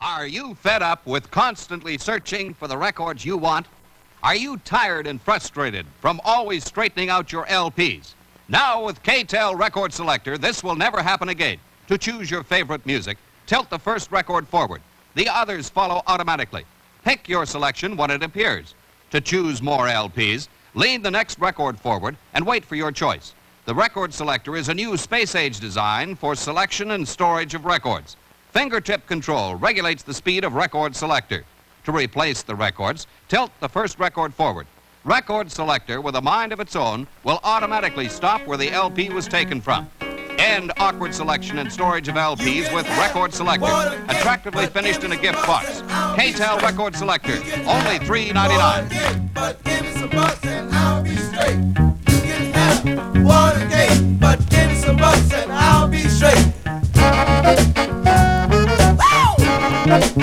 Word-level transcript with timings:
Are 0.00 0.28
you 0.28 0.54
fed 0.54 0.80
up 0.80 1.04
with 1.06 1.28
constantly 1.32 1.98
searching 1.98 2.54
for 2.54 2.68
the 2.68 2.78
records 2.78 3.24
you 3.24 3.36
want? 3.36 3.66
Are 4.22 4.36
you 4.36 4.58
tired 4.58 5.08
and 5.08 5.20
frustrated 5.20 5.86
from 6.00 6.20
always 6.24 6.64
straightening 6.64 7.10
out 7.10 7.32
your 7.32 7.46
LPs? 7.46 8.14
Now, 8.48 8.84
with 8.84 9.02
K-tel 9.02 9.56
Record 9.56 9.92
Selector, 9.92 10.38
this 10.38 10.62
will 10.62 10.76
never 10.76 11.02
happen 11.02 11.30
again. 11.30 11.58
To 11.88 11.98
choose 11.98 12.30
your 12.30 12.44
favorite 12.44 12.86
music, 12.86 13.18
tilt 13.46 13.70
the 13.70 13.78
first 13.78 14.12
record 14.12 14.46
forward. 14.46 14.82
The 15.16 15.28
others 15.28 15.68
follow 15.68 16.02
automatically. 16.06 16.64
Pick 17.04 17.28
your 17.28 17.44
selection 17.44 17.96
when 17.96 18.12
it 18.12 18.22
appears. 18.22 18.76
To 19.10 19.20
choose 19.20 19.60
more 19.60 19.88
LPs, 19.88 20.46
lean 20.74 21.02
the 21.02 21.10
next 21.10 21.40
record 21.40 21.76
forward 21.76 22.16
and 22.34 22.46
wait 22.46 22.64
for 22.64 22.76
your 22.76 22.92
choice. 22.92 23.34
The 23.64 23.74
Record 23.74 24.14
Selector 24.14 24.56
is 24.56 24.68
a 24.68 24.74
new 24.74 24.96
space 24.96 25.34
age 25.34 25.58
design 25.58 26.14
for 26.14 26.36
selection 26.36 26.92
and 26.92 27.06
storage 27.06 27.54
of 27.54 27.64
records. 27.64 28.16
Fingertip 28.58 29.06
control 29.06 29.54
regulates 29.54 30.02
the 30.02 30.12
speed 30.12 30.42
of 30.42 30.54
Record 30.54 30.96
Selector. 30.96 31.44
To 31.84 31.92
replace 31.92 32.42
the 32.42 32.56
records, 32.56 33.06
tilt 33.28 33.52
the 33.60 33.68
first 33.68 34.00
record 34.00 34.34
forward. 34.34 34.66
Record 35.04 35.52
Selector, 35.52 36.00
with 36.00 36.16
a 36.16 36.20
mind 36.20 36.52
of 36.52 36.58
its 36.58 36.74
own, 36.74 37.06
will 37.22 37.38
automatically 37.44 38.08
stop 38.08 38.44
where 38.48 38.58
the 38.58 38.72
LP 38.72 39.10
was 39.10 39.28
taken 39.28 39.60
from. 39.60 39.88
End 40.40 40.72
awkward 40.78 41.14
selection 41.14 41.58
and 41.58 41.72
storage 41.72 42.08
of 42.08 42.16
LPs 42.16 42.74
with 42.74 42.84
Record 42.98 43.32
Selector, 43.32 44.04
attractively 44.08 44.66
finished 44.66 45.04
in 45.04 45.12
a 45.12 45.16
gift 45.16 45.46
box. 45.46 45.84
K-tel 46.16 46.58
Record 46.58 46.96
Selector, 46.96 47.34
only 47.58 48.00
$3.99. 48.00 49.34
But 49.34 49.62
give 49.62 49.82
me 49.82 49.92
some 49.92 50.10
bucks 50.10 50.44
and 50.44 50.74
I'll 50.74 51.04
be 51.04 51.14
straight. 51.14 51.58
You 51.58 52.22
can 52.22 52.52
have 52.54 53.24
Watergate, 53.24 54.18
but 54.18 54.50
give 54.50 54.66
me 54.68 54.74
some 54.74 54.96
bucks 54.96 55.32
and 55.32 55.52
I'll 55.52 55.86
be 55.86 56.02
straight. 56.08 57.97
You 59.88 60.18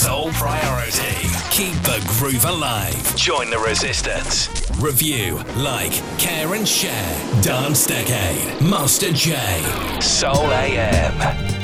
sole 0.00 0.32
priority. 0.32 1.28
Keep 1.50 1.74
the 1.82 2.02
groove 2.18 2.46
alive. 2.46 3.16
Join 3.16 3.50
the 3.50 3.58
resistance. 3.58 4.48
Review, 4.80 5.36
like, 5.56 5.92
care 6.18 6.54
and 6.54 6.66
share. 6.66 7.42
Dance 7.42 7.86
Decade. 7.86 8.62
Master 8.62 9.12
J. 9.12 9.36
Soul 10.00 10.50
AM. 10.52 11.59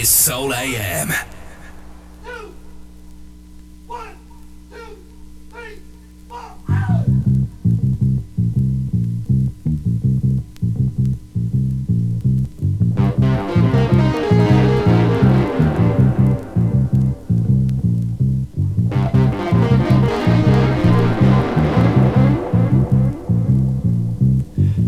is 0.00 0.08
Soul 0.08 0.52
AM. 0.52 1.08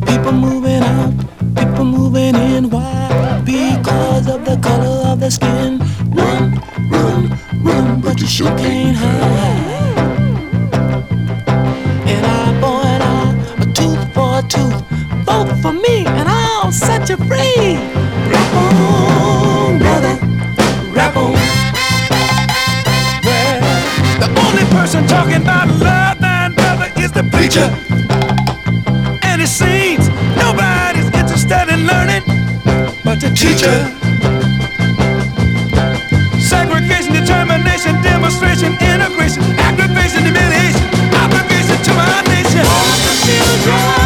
People 0.05 0.33
moving 0.33 0.83
out, 0.83 1.13
people 1.57 1.85
moving 1.85 2.35
in. 2.35 2.71
Why? 2.71 3.16
the 5.27 5.33
skin. 5.33 5.79
Run, 6.15 6.55
run, 6.89 7.39
run, 7.61 8.01
but 8.01 8.21
you 8.21 8.29
sure 8.29 8.57
can't 8.57 8.97
hide. 8.97 9.99
And 12.13 12.25
I, 12.25 12.61
boy, 12.61 12.87
and 12.95 13.03
I, 13.03 13.63
a 13.63 13.67
tooth 13.79 14.03
for 14.15 14.39
a 14.39 14.43
tooth. 14.43 14.81
Vote 15.27 15.51
for 15.63 15.73
me, 15.73 16.07
and 16.07 16.29
I'll 16.29 16.71
set 16.71 17.09
you 17.09 17.17
free. 17.17 17.75
Rap 18.31 18.55
on, 18.55 19.79
brother, 19.81 20.15
rap 20.95 21.17
on. 21.17 21.33
Well, 23.27 23.61
the 24.23 24.29
only 24.45 24.65
person 24.77 25.09
talking 25.09 25.43
about 25.43 25.67
love, 25.89 26.23
and 26.23 26.55
brother, 26.55 26.89
is 27.03 27.11
the 27.11 27.25
preacher. 27.35 27.69
And 29.29 29.43
it 29.43 29.49
seems 29.49 30.07
nobody's 30.39 31.11
interested 31.21 31.67
in 31.75 31.81
learning 31.91 32.23
but 33.03 33.21
the 33.21 33.31
teacher. 33.35 33.75
teacher. 33.75 33.96
Yes. 43.67 44.06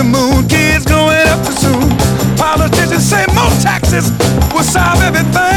the 0.00 0.04
moon, 0.04 0.48
kids 0.48 0.86
going 0.86 1.26
up 1.28 1.44
too 1.44 1.52
soon. 1.52 1.88
Politicians 2.36 3.04
say 3.04 3.24
more 3.34 3.52
taxes 3.60 4.10
will 4.54 4.62
solve 4.62 5.02
everything. 5.02 5.49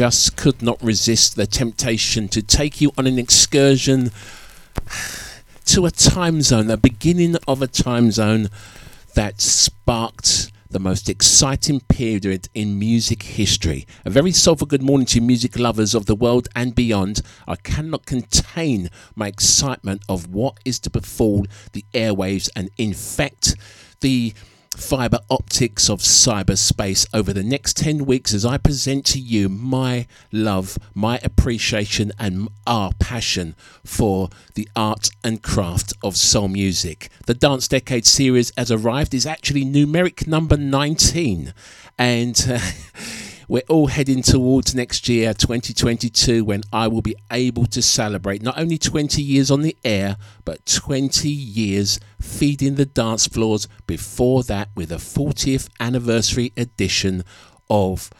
Just 0.00 0.34
could 0.34 0.62
not 0.62 0.82
resist 0.82 1.36
the 1.36 1.46
temptation 1.46 2.26
to 2.26 2.40
take 2.40 2.80
you 2.80 2.90
on 2.96 3.06
an 3.06 3.18
excursion 3.18 4.10
to 5.66 5.84
a 5.84 5.90
time 5.90 6.40
zone, 6.40 6.68
the 6.68 6.78
beginning 6.78 7.36
of 7.46 7.60
a 7.60 7.66
time 7.66 8.10
zone 8.10 8.48
that 9.14 9.42
sparked 9.42 10.50
the 10.70 10.78
most 10.78 11.10
exciting 11.10 11.80
period 11.80 12.48
in 12.54 12.78
music 12.78 13.24
history. 13.24 13.86
A 14.06 14.08
very 14.08 14.32
soulful 14.32 14.66
good 14.66 14.82
morning 14.82 15.04
to 15.08 15.20
music 15.20 15.58
lovers 15.58 15.94
of 15.94 16.06
the 16.06 16.16
world 16.16 16.48
and 16.56 16.74
beyond. 16.74 17.20
I 17.46 17.56
cannot 17.56 18.06
contain 18.06 18.88
my 19.14 19.26
excitement 19.26 20.00
of 20.08 20.32
what 20.32 20.60
is 20.64 20.78
to 20.78 20.88
befall 20.88 21.44
the 21.72 21.84
airwaves 21.92 22.48
and 22.56 22.70
infect 22.78 23.54
the 24.00 24.32
fiber 24.76 25.18
optics 25.28 25.90
of 25.90 26.00
cyberspace 26.00 27.06
over 27.12 27.32
the 27.32 27.42
next 27.42 27.76
10 27.76 28.06
weeks 28.06 28.32
as 28.32 28.44
I 28.44 28.56
present 28.56 29.04
to 29.06 29.18
you 29.18 29.48
my 29.48 30.06
love, 30.30 30.78
my 30.94 31.18
appreciation, 31.24 32.12
and 32.18 32.48
our 32.66 32.92
passion 32.98 33.56
for 33.84 34.30
the 34.54 34.68
art 34.76 35.10
and 35.24 35.42
craft 35.42 35.92
of 36.02 36.16
soul 36.16 36.48
music. 36.48 37.08
The 37.26 37.34
Dance 37.34 37.66
Decade 37.66 38.06
series 38.06 38.52
has 38.56 38.70
arrived, 38.70 39.12
is 39.12 39.26
actually 39.26 39.64
numeric 39.64 40.26
number 40.26 40.56
19, 40.56 41.52
and 41.98 42.46
uh, 42.48 42.60
we're 43.50 43.62
all 43.68 43.88
heading 43.88 44.22
towards 44.22 44.76
next 44.76 45.08
year, 45.08 45.34
2022, 45.34 46.44
when 46.44 46.62
I 46.72 46.86
will 46.86 47.02
be 47.02 47.16
able 47.32 47.66
to 47.66 47.82
celebrate 47.82 48.42
not 48.42 48.56
only 48.56 48.78
20 48.78 49.20
years 49.20 49.50
on 49.50 49.62
the 49.62 49.76
air, 49.82 50.18
but 50.44 50.64
20 50.66 51.28
years 51.28 51.98
feeding 52.20 52.76
the 52.76 52.86
dance 52.86 53.26
floors 53.26 53.66
before 53.88 54.44
that 54.44 54.68
with 54.76 54.92
a 54.92 54.98
40th 54.98 55.68
anniversary 55.80 56.52
edition 56.56 57.24
of 57.68 58.10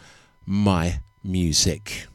my 0.45 0.99
music. 1.23 2.09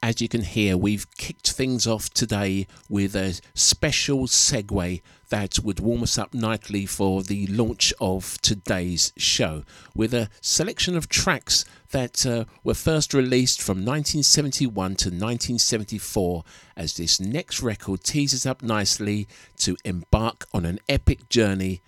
As 0.00 0.22
you 0.22 0.28
can 0.28 0.42
hear, 0.42 0.76
we've 0.76 1.10
kicked 1.16 1.50
things 1.50 1.88
off 1.88 2.08
today 2.10 2.68
with 2.88 3.16
a 3.16 3.40
special 3.52 4.28
segue 4.28 5.02
that 5.30 5.60
would 5.60 5.80
warm 5.80 6.02
us 6.02 6.18
up 6.18 6.34
nightly 6.34 6.84
for 6.86 7.22
the 7.22 7.46
launch 7.46 7.94
of 8.00 8.38
today's 8.42 9.12
show 9.16 9.64
with 9.94 10.12
a 10.12 10.28
selection 10.40 10.96
of 10.96 11.08
tracks 11.08 11.64
that 11.90 12.26
uh, 12.26 12.44
were 12.62 12.74
first 12.74 13.14
released 13.14 13.62
from 13.62 13.78
1971 13.78 14.72
to 14.96 15.08
1974 15.08 16.44
as 16.76 16.94
this 16.94 17.20
next 17.20 17.62
record 17.62 18.04
teases 18.04 18.44
up 18.44 18.62
nicely 18.62 19.26
to 19.56 19.76
embark 19.84 20.46
on 20.52 20.64
an 20.64 20.78
epic 20.88 21.28
journey. 21.28 21.80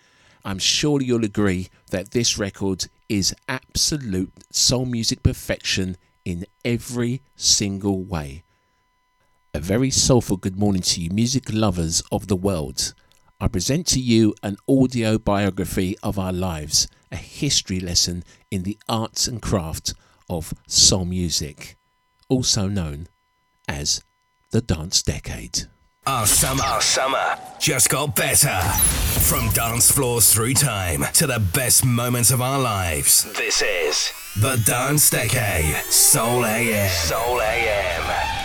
I'm 0.45 0.59
sure 0.59 1.01
you'll 1.01 1.25
agree 1.25 1.69
that 1.91 2.13
this 2.13 2.39
record 2.39 2.87
is 3.09 3.35
absolute 3.49 4.33
soul 4.51 4.87
music 4.87 5.23
perfection 5.23 5.97
in 6.25 6.47
every 6.65 7.23
single 7.37 8.03
way. 8.03 8.45
A 9.55 9.61
very 9.61 9.91
soulful 9.91 10.37
good 10.37 10.59
morning 10.59 10.83
to 10.83 11.01
you, 11.01 11.11
music 11.11 11.53
lovers 11.53 12.03
of 12.11 12.29
the 12.29 12.37
world. 12.37 12.95
I 13.43 13.49
present 13.49 13.89
to 13.89 13.99
you 13.99 14.37
an 14.45 14.57
audio 14.69 15.19
biography 15.19 15.97
of 16.01 16.17
our 16.17 16.33
lives, 16.33 16.87
a 17.11 17.17
history 17.17 17.81
lesson 17.81 18.23
in 18.53 18.63
the 18.63 18.79
arts 18.89 19.27
and 19.27 19.43
craft 19.43 19.95
of 20.31 20.55
soul 20.69 21.07
music, 21.07 21.77
also 22.29 22.69
known 22.69 23.09
as 23.67 24.05
the 24.53 24.61
Dance 24.61 25.03
Decade. 25.03 25.65
Our 26.07 26.25
summer, 26.25 26.63
our 26.63 26.81
summer 26.81 27.37
just 27.59 27.89
got 27.89 28.15
better. 28.15 28.61
From 29.27 29.49
dance 29.49 29.91
floors 29.91 30.33
through 30.33 30.55
time 30.55 31.03
to 31.15 31.27
the 31.27 31.41
best 31.41 31.85
moments 31.85 32.31
of 32.31 32.41
our 32.41 32.61
lives. 32.61 33.25
This 33.33 33.61
is 33.61 34.13
the 34.41 34.63
Dance 34.65 35.11
Decade, 35.11 35.75
Soul 35.87 36.47
AM. 36.47 36.89
Soul 36.89 37.41
AM. 37.41 38.42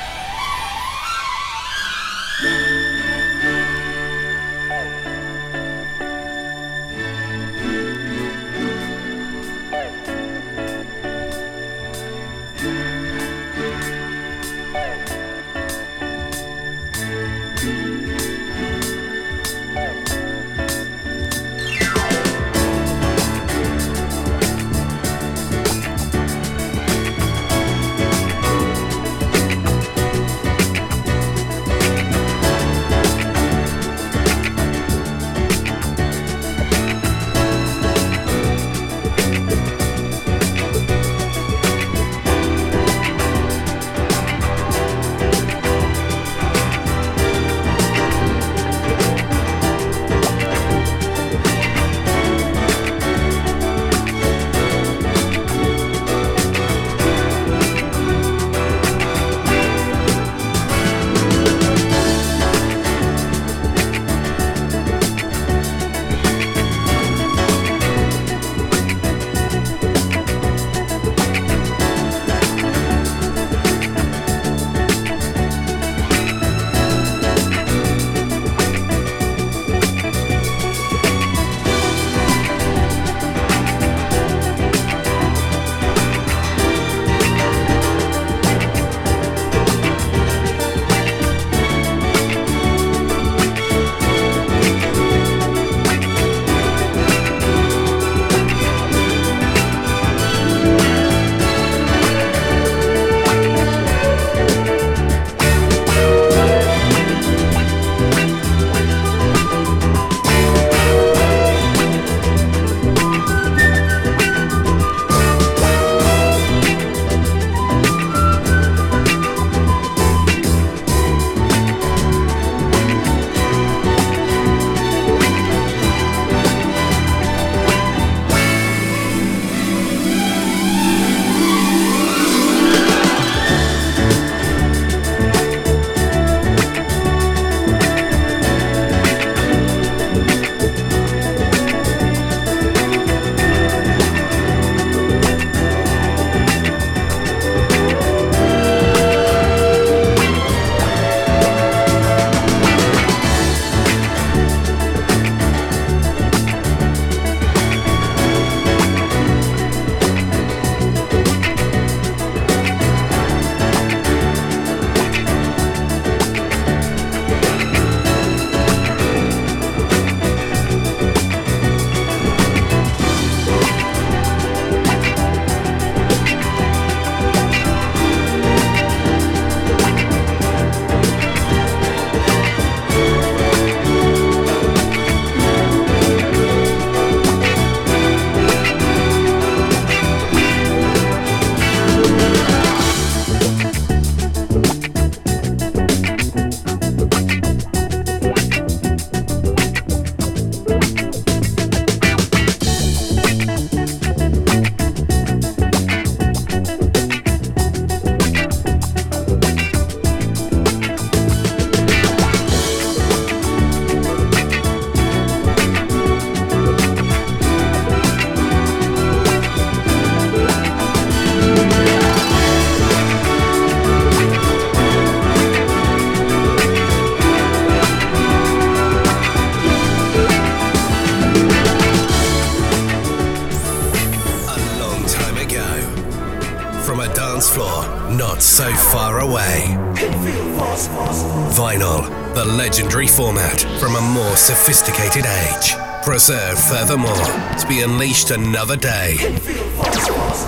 Sophisticated 244.68 245.26
age. 245.26 245.76
Preserved 246.04 246.60
furthermore 246.60 247.16
to 247.58 247.66
be 247.70 247.84
unleashed 247.84 248.32
another 248.32 248.76
day. 248.76 249.16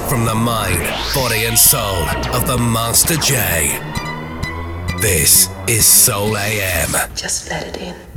From 0.09 0.25
the 0.25 0.35
mind, 0.35 0.83
body, 1.15 1.45
and 1.45 1.57
soul 1.57 2.03
of 2.35 2.45
the 2.45 2.57
Master 2.57 3.15
J. 3.15 3.79
This 4.99 5.47
is 5.69 5.85
Soul 5.85 6.35
AM. 6.35 6.91
Just 7.15 7.49
let 7.49 7.65
it 7.67 7.77
in. 7.77 8.08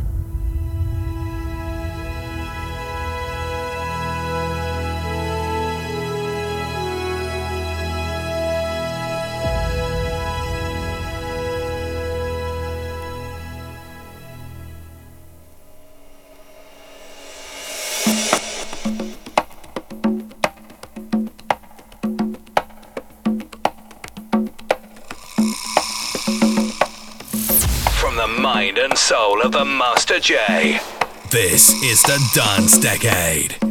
J. 30.20 30.80
This 31.30 31.70
is 31.82 32.02
the 32.02 32.18
Dance 32.34 32.78
Decade. 32.78 33.61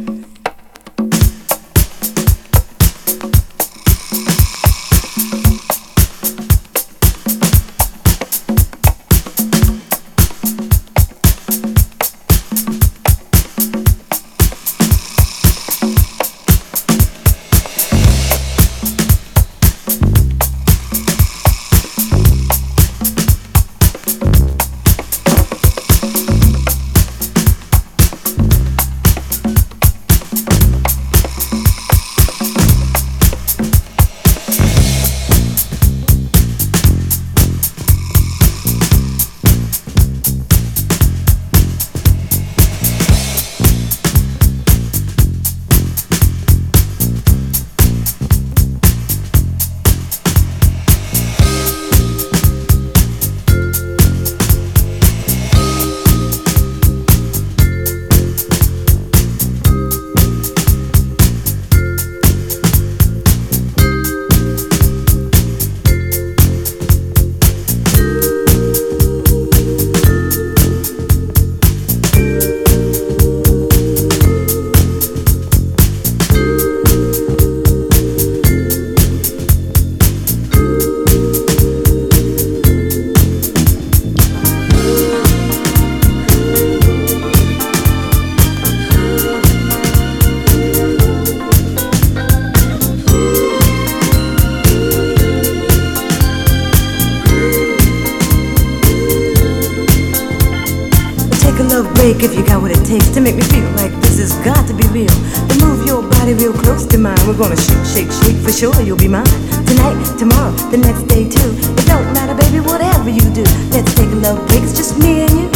break 102.02 102.18
if 102.26 102.34
you 102.34 102.42
got 102.42 102.58
what 102.60 102.74
it 102.74 102.82
takes 102.82 103.14
to 103.14 103.20
make 103.22 103.38
me 103.38 103.46
feel 103.54 103.62
like 103.78 103.94
this 104.02 104.18
has 104.18 104.34
got 104.42 104.66
to 104.66 104.74
be 104.74 104.82
real. 104.90 105.14
Then 105.46 105.58
move 105.62 105.86
your 105.86 106.02
body 106.02 106.34
real 106.34 106.50
close 106.50 106.82
to 106.90 106.98
mine. 106.98 107.22
We're 107.30 107.38
gonna 107.38 107.54
shake, 107.54 107.86
shake, 107.86 108.10
shake 108.10 108.38
for 108.42 108.50
sure. 108.50 108.74
You'll 108.82 108.98
be 108.98 109.06
mine 109.06 109.30
tonight, 109.70 110.02
tomorrow, 110.18 110.50
the 110.74 110.82
next 110.82 111.06
day 111.06 111.30
too. 111.30 111.54
It 111.78 111.86
don't 111.86 112.10
matter, 112.10 112.34
baby, 112.34 112.58
whatever 112.58 113.06
you 113.06 113.22
do. 113.30 113.46
Let's 113.70 113.94
take 113.94 114.10
a 114.10 114.18
love 114.18 114.42
break. 114.50 114.66
It's 114.66 114.74
just 114.74 114.98
me 114.98 115.22
and 115.22 115.46
you. 115.46 115.48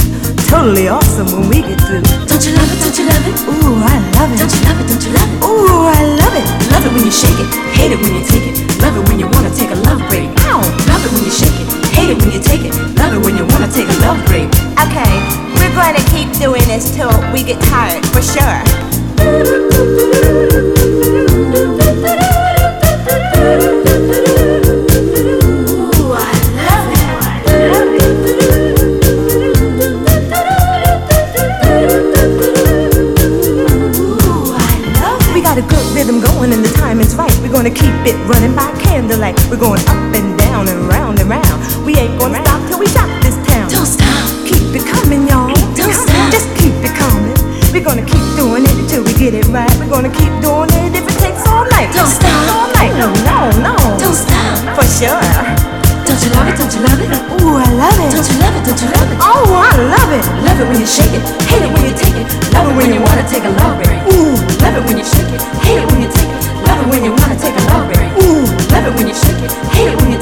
Totally 0.47 0.87
awesome 0.87 1.27
when 1.35 1.51
we 1.51 1.67
get 1.67 1.83
through. 1.83 2.07
Don't 2.31 2.43
you 2.47 2.55
love 2.55 2.71
it? 2.71 2.79
Don't 2.79 2.95
you 2.95 3.05
love 3.11 3.27
it? 3.27 3.37
Ooh, 3.51 3.83
I 3.83 3.97
love 4.15 4.31
it. 4.31 4.39
Don't 4.39 4.55
you 4.55 4.63
love 4.71 4.79
it? 4.79 4.87
Don't 4.87 5.03
you 5.03 5.13
love 5.19 5.31
it? 5.35 5.39
Ooh, 5.43 5.83
I 5.83 6.01
love 6.15 6.35
it. 6.39 6.47
Love 6.71 6.87
it 6.87 6.93
when 6.95 7.03
you 7.03 7.11
shake 7.11 7.39
it. 7.43 7.51
Hate 7.75 7.91
it 7.91 7.99
when 7.99 8.15
you 8.15 8.23
take 8.23 8.47
it. 8.55 8.63
Love 8.79 8.95
it 8.95 9.03
when 9.11 9.19
you 9.19 9.27
wanna 9.35 9.51
take 9.51 9.75
a 9.75 9.79
love 9.83 9.99
break. 10.07 10.31
Ow, 10.47 10.63
love 10.63 11.03
it 11.03 11.11
when 11.11 11.27
you 11.27 11.35
shake 11.35 11.59
it. 11.59 11.86
Hate 11.97 12.11
it 12.11 12.19
when 12.21 12.31
you 12.31 12.41
take 12.41 12.61
it, 12.63 12.75
love 13.01 13.15
it 13.15 13.25
when 13.25 13.37
you 13.37 13.47
wanna 13.47 13.73
take 13.73 13.89
a 13.89 13.97
love 14.05 14.21
break. 14.27 14.49
Okay, 14.85 15.13
we're 15.57 15.75
gonna 15.75 16.05
keep 16.13 16.29
doing 16.39 16.63
this 16.69 16.95
till 16.95 17.11
we 17.33 17.43
get 17.43 17.61
tired, 17.63 18.05
for 18.13 18.23
sure. 18.23 18.63
going 36.47 36.53
and 36.53 36.65
the 36.65 36.73
time 36.79 37.01
is 37.01 37.15
right. 37.17 37.35
We're 37.41 37.53
gonna 37.53 37.71
keep 37.71 37.95
it 38.05 38.17
running 38.29 38.55
by 38.55 38.71
candlelight. 38.81 39.39
We're 39.51 39.59
going 39.59 39.81
up 39.89 40.15
and 40.15 40.39
down 40.39 40.69
and 40.69 40.89
right 40.89 40.96
round 41.07 41.21
and 41.23 41.31
round. 41.31 41.87
We 41.87 41.95
ain't 41.95 42.19
gonna 42.19 42.43
stop 42.43 42.59
till 42.67 42.79
we 42.83 42.87
shock 42.91 43.07
this 43.23 43.39
town. 43.47 43.71
Don't 43.71 43.87
stop. 43.87 44.27
Keep 44.43 44.75
it 44.75 44.83
coming, 44.91 45.23
y'all. 45.31 45.55
Don't 45.79 45.95
stop. 45.95 46.35
Just 46.35 46.51
keep 46.59 46.75
it 46.83 46.91
coming. 46.99 47.39
We're 47.71 47.87
gonna 47.87 48.03
keep 48.03 48.27
doing 48.35 48.67
it 48.67 48.75
until 48.75 49.07
we 49.07 49.15
get 49.15 49.31
it 49.35 49.47
right. 49.55 49.71
We're 49.79 49.87
gonna 49.87 50.11
keep 50.11 50.35
doing 50.43 50.71
it 50.83 50.99
if 50.99 51.07
it 51.07 51.19
takes 51.23 51.47
all 51.47 51.63
night. 51.79 51.95
Don't 51.95 52.11
stop. 52.11 52.35
All 52.51 52.69
night. 52.75 52.91
No, 52.99 53.15
no, 53.23 53.39
no. 53.63 53.75
Don't 54.03 54.19
stop. 54.19 54.75
For 54.75 54.87
sure. 54.99 55.23
Don't 56.11 56.19
you 56.19 56.31
love 56.35 56.51
it? 56.51 56.59
Don't 56.59 56.75
you 56.75 56.83
love 56.83 56.99
it? 56.99 57.11
Ooh, 57.39 57.55
I 57.55 57.69
love 57.79 57.99
it. 58.03 58.11
Don't 58.11 58.27
you 58.27 58.39
love 58.43 58.57
it? 58.59 58.63
Don't 58.67 58.81
you 58.83 58.91
love 58.91 59.07
it? 59.07 59.19
Oh, 59.23 59.47
I 59.63 59.79
love 59.79 60.11
it. 60.11 60.25
Love 60.43 60.59
it 60.59 60.67
when 60.67 60.81
you 60.83 60.91
shake 60.91 61.15
it. 61.15 61.23
Hate 61.47 61.63
it 61.63 61.71
when 61.71 61.87
you 61.87 61.95
take 61.95 62.19
it. 62.19 62.27
Love 62.51 62.67
it 62.67 62.75
when 62.75 62.91
you 62.91 62.99
wanna 62.99 63.23
take 63.31 63.47
a 63.47 63.53
love 63.63 63.79
break. 63.79 63.95
Ooh, 64.11 64.35
love 64.59 64.75
it 64.75 64.83
when 64.91 64.99
you 64.99 65.07
shake 65.07 65.31
it. 65.31 65.43
Hate 65.63 65.79
it 65.79 65.87
when 65.87 66.03
you 66.03 66.11
take 66.11 66.31
it. 66.35 66.43
Love 66.67 66.83
it 66.83 66.89
when 66.91 67.05
you 67.07 67.15
wanna 67.15 67.39
take 67.39 67.55
a 67.55 67.63
love 67.71 67.87
break. 67.95 68.11
Ooh, 68.27 68.43
love 68.75 68.91
it 68.91 68.95
when 68.99 69.07
you 69.07 69.15
shake 69.15 69.39
it. 69.39 69.53
Hate 69.71 69.95
it 69.95 69.99
when 70.03 70.11
you 70.11 70.21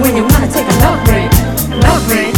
when 0.00 0.16
you 0.16 0.22
wanna 0.22 0.50
take 0.50 0.66
a 0.66 0.76
love 0.80 1.04
break, 1.04 1.30
love 1.82 2.06
break. 2.08 2.37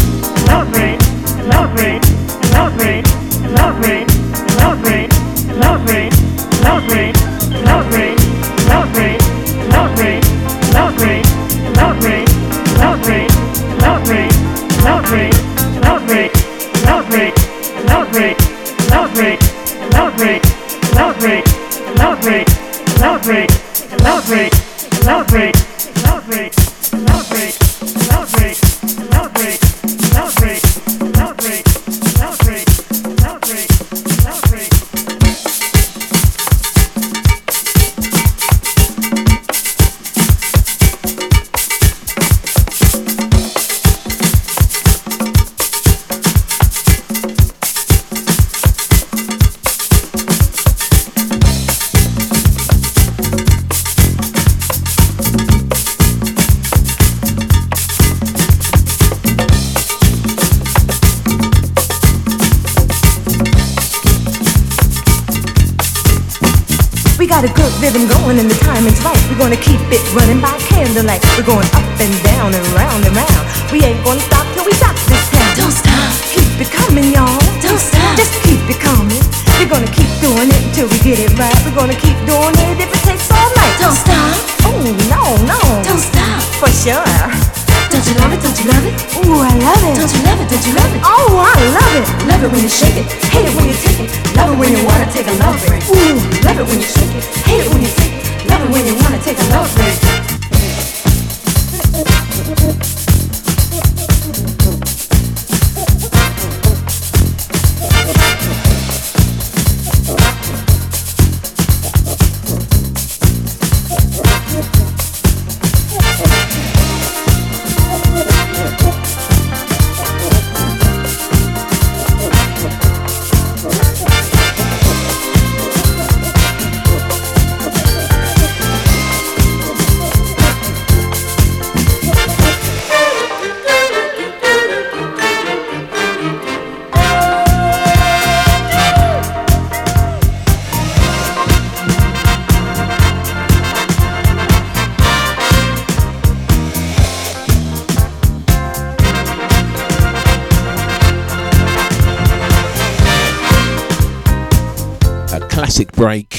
Classic 155.61 155.93
break 155.93 156.31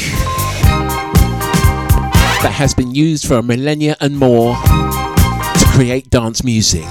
that 2.41 2.49
has 2.49 2.73
been 2.73 2.89
used 2.89 3.29
for 3.29 3.37
a 3.37 3.45
millennia 3.45 3.93
and 4.01 4.17
more 4.17 4.57
to 5.61 5.65
create 5.77 6.09
dance 6.09 6.41
music. 6.41 6.89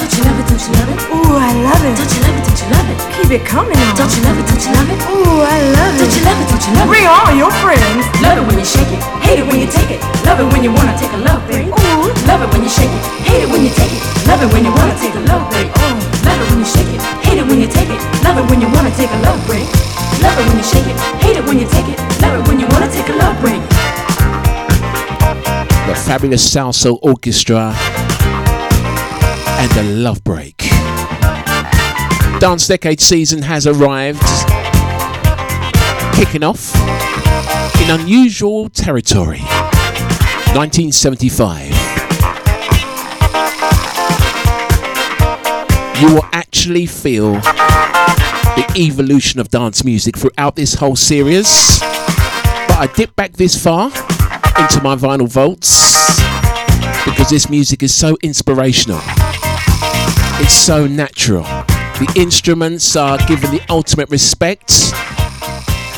Don't 0.00 0.08
you 0.08 0.24
love 0.24 0.40
it? 0.40 0.48
Don't 0.48 0.56
you 0.56 0.72
love 0.80 0.88
it? 0.88 1.00
Ooh, 1.12 1.36
I 1.36 1.52
love 1.68 1.84
it. 1.84 2.00
Don't 2.00 2.08
you 2.16 2.24
love 2.24 2.32
it? 2.32 2.48
Don't 2.48 2.56
you 2.64 2.68
love 2.72 2.88
it? 2.88 2.96
Keep 3.12 3.28
it 3.28 3.44
coming 3.44 3.76
on. 3.76 3.92
Don't 3.92 4.08
you 4.08 4.24
love 4.24 4.40
it? 4.40 4.48
Don't 4.48 4.56
you 4.64 4.72
love 4.72 4.88
it? 4.88 5.00
Ooh, 5.04 5.44
I 5.44 5.60
love 5.68 5.92
it. 5.92 6.00
Don't 6.00 6.16
you 6.16 6.24
love 6.24 6.40
it? 6.40 6.48
Don't 6.48 6.64
you 6.64 6.72
love 6.72 6.88
it? 6.88 6.96
Bring 6.96 7.06
all 7.12 7.32
your 7.36 7.52
friends. 7.60 8.00
Love 8.24 8.40
it 8.40 8.44
when 8.48 8.56
you 8.56 8.64
shake 8.64 8.88
it. 8.88 9.04
Hate 9.20 9.36
it 9.36 9.44
when 9.44 9.60
you 9.60 9.68
take 9.68 9.92
it. 9.92 10.00
Love 10.24 10.40
it 10.40 10.48
when 10.48 10.64
you 10.64 10.72
wanna 10.72 10.96
take 10.96 11.12
a 11.12 11.20
love 11.20 11.44
break. 11.44 11.68
Ooh. 11.68 12.08
Love 12.24 12.40
it 12.40 12.48
when 12.56 12.64
you 12.64 12.72
shake 12.72 12.88
it. 12.88 13.04
Hate 13.28 13.44
it 13.44 13.52
when 13.52 13.60
you 13.60 13.72
take 13.76 13.92
it. 13.92 14.00
Love 14.24 14.40
it 14.40 14.48
when 14.48 14.64
you 14.64 14.72
wanna 14.72 14.96
take 14.96 15.12
a 15.12 15.20
love 15.28 15.44
break. 15.52 15.68
Oh. 15.76 15.92
Love 16.24 16.40
it 16.40 16.48
when 16.48 16.64
you 16.64 16.68
shake 16.72 16.88
it. 16.88 17.04
Hate 17.20 17.36
it 17.36 17.44
when 17.44 17.60
you 17.60 17.68
take 17.68 17.92
it. 17.92 18.00
Love 18.24 18.40
it 18.40 18.48
when 18.48 18.64
you 18.64 18.68
wanna 18.72 18.88
take 18.96 19.12
a 19.12 19.20
love 19.20 19.36
break. 19.44 19.68
Love 20.22 20.38
it 20.38 20.46
when 20.46 20.56
you 20.56 20.62
shake 20.64 20.86
it. 20.86 21.00
Hate 21.22 21.36
it 21.36 21.44
when 21.44 21.58
you 21.58 21.66
take 21.66 21.88
it. 21.88 21.98
Love 22.22 22.40
it 22.40 22.48
when 22.48 22.60
you 22.60 22.66
wanna 22.68 22.90
take 22.90 23.08
a 23.08 23.12
love 23.12 23.40
break. 23.40 23.60
The 25.86 25.94
fabulous 25.94 26.48
Salsoul 26.48 26.98
Orchestra 27.02 27.74
and 29.60 29.70
the 29.72 29.82
Love 29.82 30.22
Break. 30.24 30.58
Dance 32.38 32.66
Decade 32.68 33.00
season 33.00 33.42
has 33.42 33.66
arrived, 33.66 34.22
kicking 36.14 36.42
off 36.42 36.74
in 37.82 37.90
unusual 37.90 38.68
territory. 38.70 39.40
1975. 40.54 41.70
You 46.00 46.14
will 46.14 46.24
actually 46.32 46.86
feel 46.86 47.40
the 48.56 48.72
evolution 48.76 49.40
of 49.40 49.48
dance 49.48 49.84
music 49.84 50.16
throughout 50.16 50.56
this 50.56 50.74
whole 50.74 50.96
series. 50.96 51.78
But 51.78 52.78
I 52.78 52.90
dip 52.94 53.14
back 53.16 53.32
this 53.32 53.60
far 53.62 53.86
into 53.86 54.80
my 54.82 54.96
vinyl 54.96 55.28
vaults 55.28 56.20
because 57.04 57.30
this 57.30 57.48
music 57.48 57.82
is 57.82 57.94
so 57.94 58.16
inspirational. 58.22 59.00
It's 60.42 60.54
so 60.54 60.86
natural. 60.86 61.42
The 61.42 62.12
instruments 62.16 62.96
are 62.96 63.18
given 63.26 63.50
the 63.50 63.62
ultimate 63.68 64.10
respect. 64.10 64.70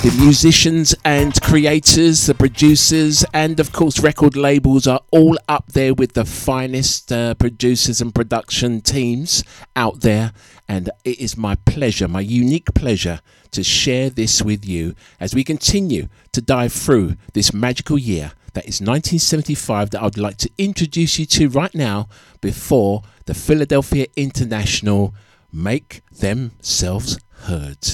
The 0.02 0.18
musicians 0.18 0.96
and 1.04 1.40
creators, 1.42 2.26
the 2.26 2.34
producers, 2.34 3.24
and 3.32 3.60
of 3.60 3.70
course, 3.70 4.00
record 4.00 4.34
labels 4.34 4.88
are 4.88 5.00
all 5.12 5.38
up 5.48 5.68
there 5.74 5.94
with 5.94 6.14
the 6.14 6.24
finest 6.24 7.12
uh, 7.12 7.34
producers 7.34 8.00
and 8.00 8.12
production 8.12 8.80
teams 8.80 9.44
out 9.76 10.00
there. 10.00 10.32
And 10.68 10.90
it 11.04 11.20
is 11.20 11.36
my 11.36 11.54
pleasure, 11.54 12.08
my 12.08 12.20
unique 12.20 12.74
pleasure, 12.74 13.20
to 13.52 13.62
share 13.62 14.10
this 14.10 14.42
with 14.42 14.66
you 14.66 14.96
as 15.20 15.36
we 15.36 15.44
continue 15.44 16.08
to 16.32 16.42
dive 16.42 16.72
through 16.72 17.14
this 17.34 17.54
magical 17.54 17.96
year 17.96 18.32
that 18.54 18.64
is 18.64 18.80
1975 18.80 19.90
that 19.90 20.02
I'd 20.02 20.18
like 20.18 20.38
to 20.38 20.50
introduce 20.58 21.20
you 21.20 21.26
to 21.26 21.48
right 21.48 21.74
now 21.76 22.08
before 22.40 23.02
the 23.26 23.34
Philadelphia 23.34 24.06
International 24.16 25.14
make 25.52 26.02
themselves 26.10 27.20
heard. 27.44 27.86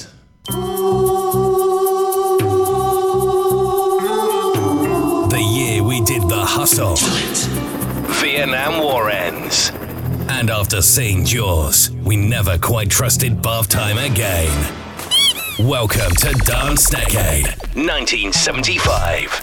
The 6.28 6.44
hustle. 6.44 6.96
Vietnam 8.20 8.82
War 8.82 9.08
ends. 9.08 9.70
And 10.28 10.50
after 10.50 10.82
seeing 10.82 11.24
Jaws, 11.24 11.90
we 12.04 12.16
never 12.16 12.58
quite 12.58 12.90
trusted 12.90 13.40
bath 13.40 13.70
time 13.70 13.96
again. 13.96 14.52
Welcome 15.58 16.14
to 16.16 16.32
Dance 16.44 16.90
Decade 16.90 17.46
1975. 17.72 19.42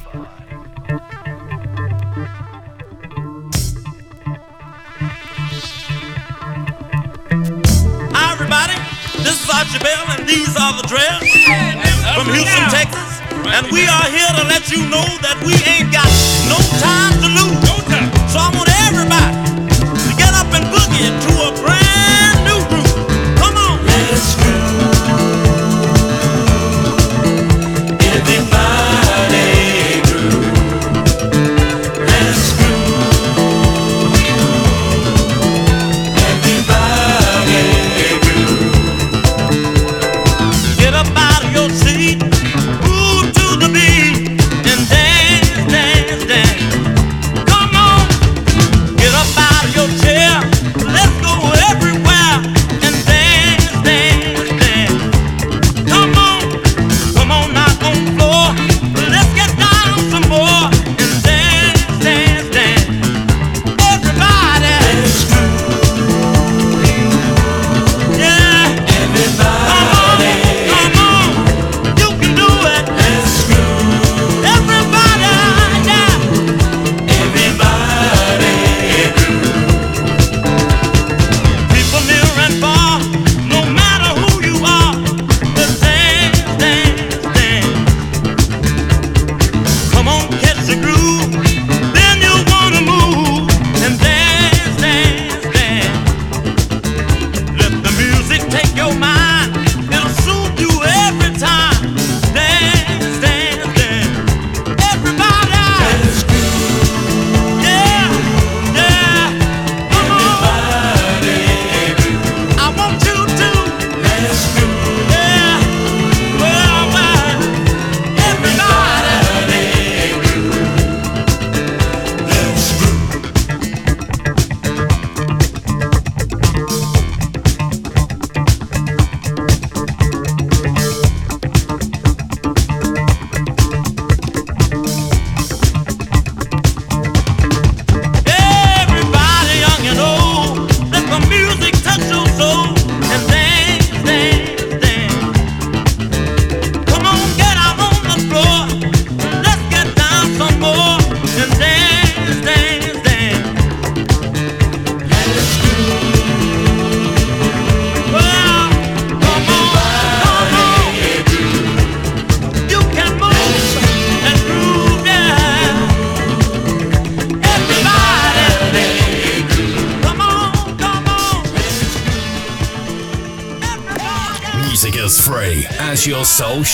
Everybody. 8.14 8.78
This 9.24 9.44
is 9.44 9.50
Archie 9.50 9.80
Bell, 9.80 10.06
and 10.20 10.30
these 10.30 10.56
are 10.56 10.78
the 10.80 10.88
Drells 10.88 11.34
from 12.14 12.32
Houston, 12.32 12.70
Texas. 12.70 13.25
And 13.48 13.72
we 13.72 13.86
are 13.88 14.08
here 14.10 14.32
to 14.38 14.44
let 14.50 14.72
you 14.72 14.82
know 14.90 15.06
that 15.22 15.38
we 15.46 15.54
ain't 15.70 15.94
got 15.94 16.10
no 16.50 16.58
time 16.82 17.14
to 17.22 17.30
lose. 17.30 17.62
No 17.64 17.78
time. 17.86 18.10
So 18.28 18.40
I 18.42 18.50
want 18.52 18.70
everybody 18.90 19.34
to 20.02 20.12
get 20.18 20.34
up 20.34 20.50
and 20.52 20.66
boogie 20.74 21.10
to 21.14 21.32
a 21.48 21.64
brand 21.64 21.85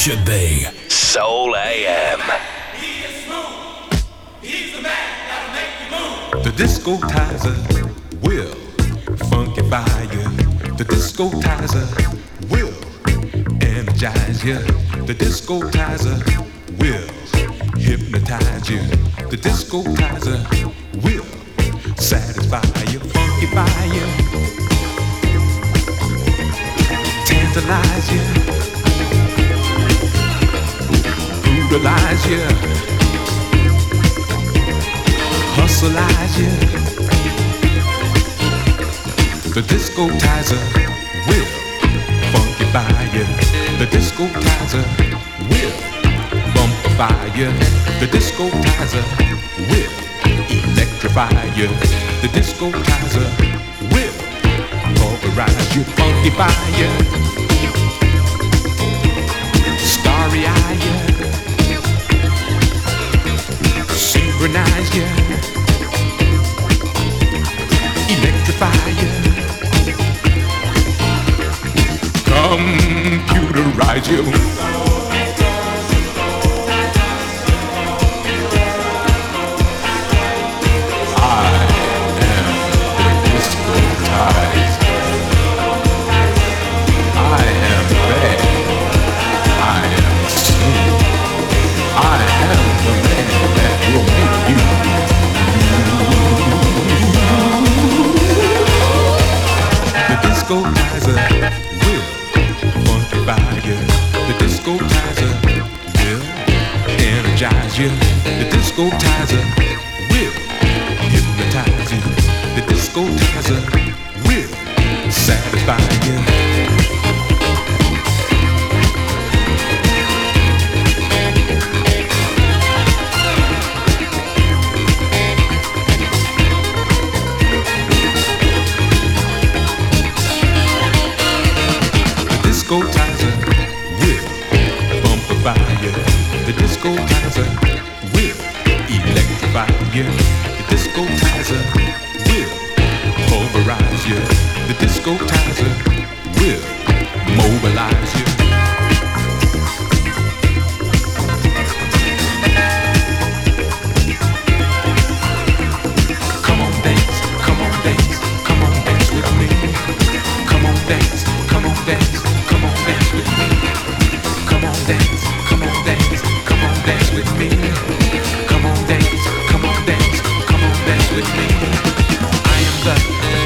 Should 0.02 0.26
be. 0.26 0.51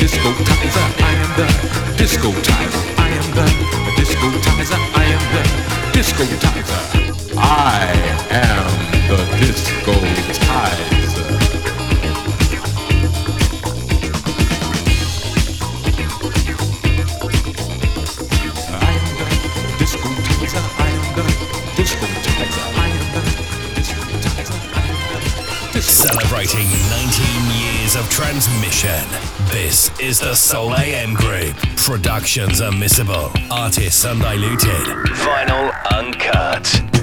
disco 0.06 0.30
tizer. 0.44 0.86
I 1.02 1.14
am 1.24 1.32
the 1.36 1.48
disco 1.98 2.30
tizer. 2.46 2.84
I 2.98 3.10
am 3.10 3.28
the 3.34 3.46
disco 3.98 4.28
tizer. 4.46 4.82
I 4.94 5.06
am 5.16 5.24
the 5.34 5.44
disco 5.94 6.24
tizer. 6.44 6.80
I 7.38 7.90
am 7.90 8.94
the 9.10 9.18
disco 9.40 9.94
tizer. 10.14 10.46
Celebrating 25.82 26.70
19 26.90 27.26
years 27.58 27.96
of 27.96 28.08
transmission. 28.10 29.35
This 29.56 29.98
is 30.02 30.20
the 30.20 30.36
Soul 30.36 30.76
AM 30.76 31.14
Group. 31.14 31.56
Productions 31.78 32.60
are 32.60 32.74
missable. 32.74 33.32
Artists 33.50 34.04
undiluted. 34.04 34.68
Vinyl 35.16 35.72
uncut. 35.94 36.95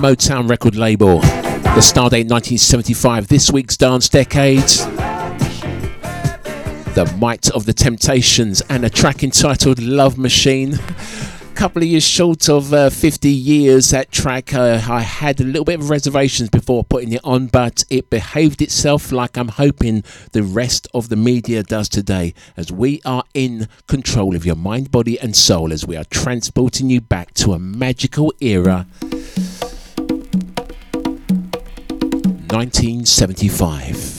The 0.00 0.08
Motown 0.08 0.48
record 0.48 0.76
label. 0.76 1.20
The 1.20 1.80
Stardate 1.80 2.28
1975, 2.28 3.28
this 3.28 3.50
week's 3.50 3.76
dance 3.76 4.08
decade. 4.08 4.62
The 6.94 7.14
Might 7.18 7.50
of 7.50 7.64
the 7.64 7.72
Temptations 7.72 8.60
and 8.68 8.84
a 8.84 8.90
track 8.90 9.22
entitled 9.22 9.80
Love 9.80 10.18
Machine 10.18 10.74
A 10.74 11.52
couple 11.54 11.82
of 11.82 11.88
years 11.88 12.04
short 12.04 12.48
of 12.48 12.72
uh, 12.72 12.90
50 12.90 13.28
years. 13.30 13.90
That 13.90 14.10
track, 14.10 14.54
uh, 14.54 14.80
I 14.88 15.00
had 15.00 15.40
a 15.40 15.44
little 15.44 15.64
bit 15.64 15.80
of 15.80 15.90
reservations 15.90 16.50
before 16.50 16.84
putting 16.84 17.12
it 17.12 17.20
on, 17.24 17.46
but 17.46 17.84
it 17.88 18.10
behaved 18.10 18.62
itself 18.62 19.12
like 19.12 19.36
I'm 19.36 19.48
hoping 19.48 20.02
the 20.32 20.42
rest 20.42 20.88
of 20.92 21.08
the 21.08 21.16
media 21.16 21.62
does 21.62 21.88
today, 21.88 22.34
as 22.56 22.72
we 22.72 23.00
are 23.04 23.24
in 23.34 23.68
control 23.86 24.36
of 24.36 24.44
your 24.44 24.56
mind, 24.56 24.90
body, 24.90 25.18
and 25.20 25.34
soul, 25.36 25.72
as 25.72 25.86
we 25.86 25.96
are 25.96 26.04
transporting 26.04 26.90
you 26.90 27.00
back 27.00 27.34
to 27.34 27.52
a 27.52 27.58
magical 27.58 28.32
era. 28.40 28.86
1975. 32.48 34.17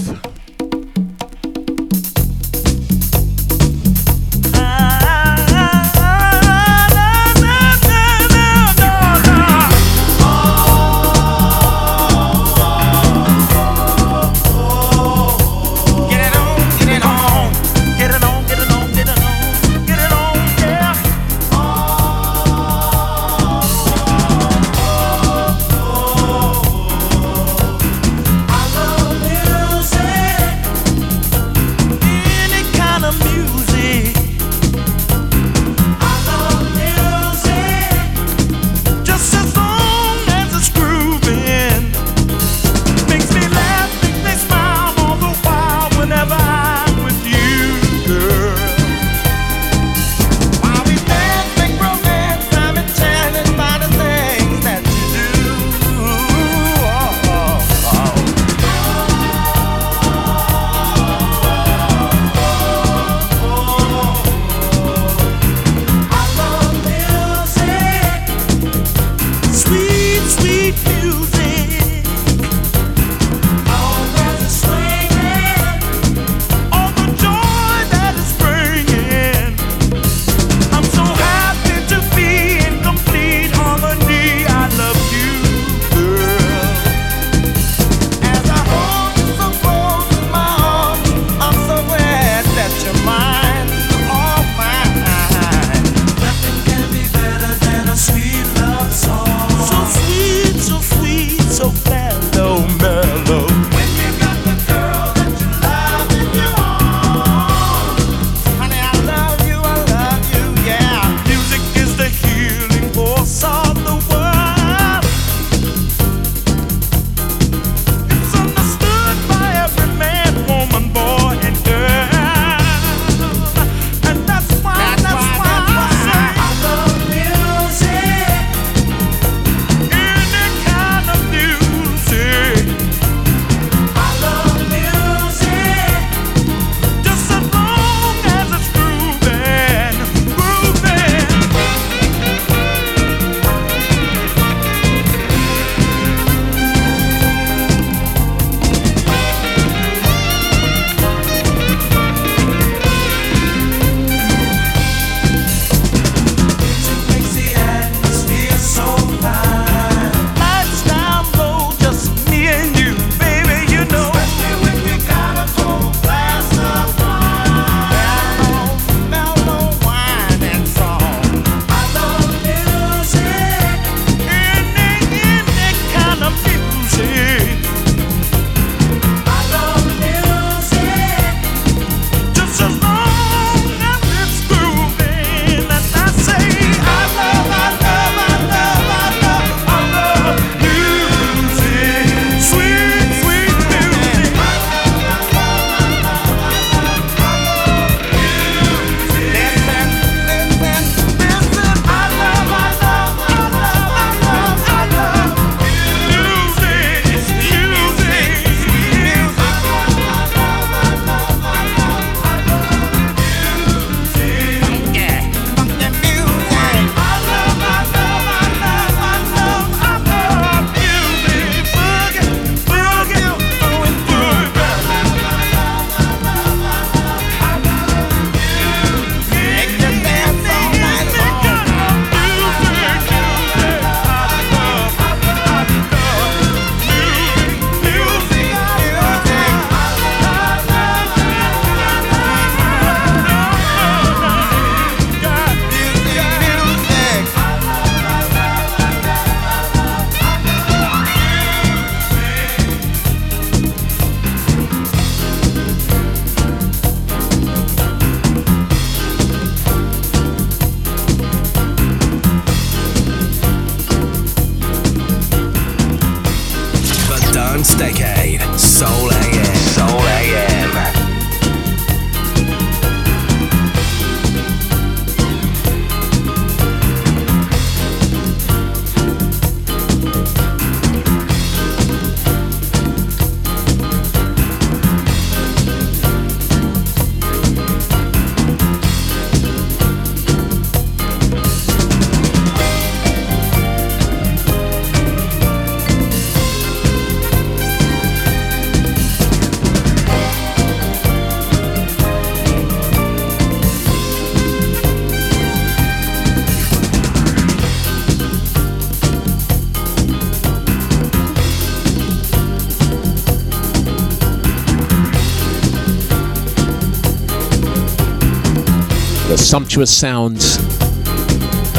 Sounds 319.86 320.58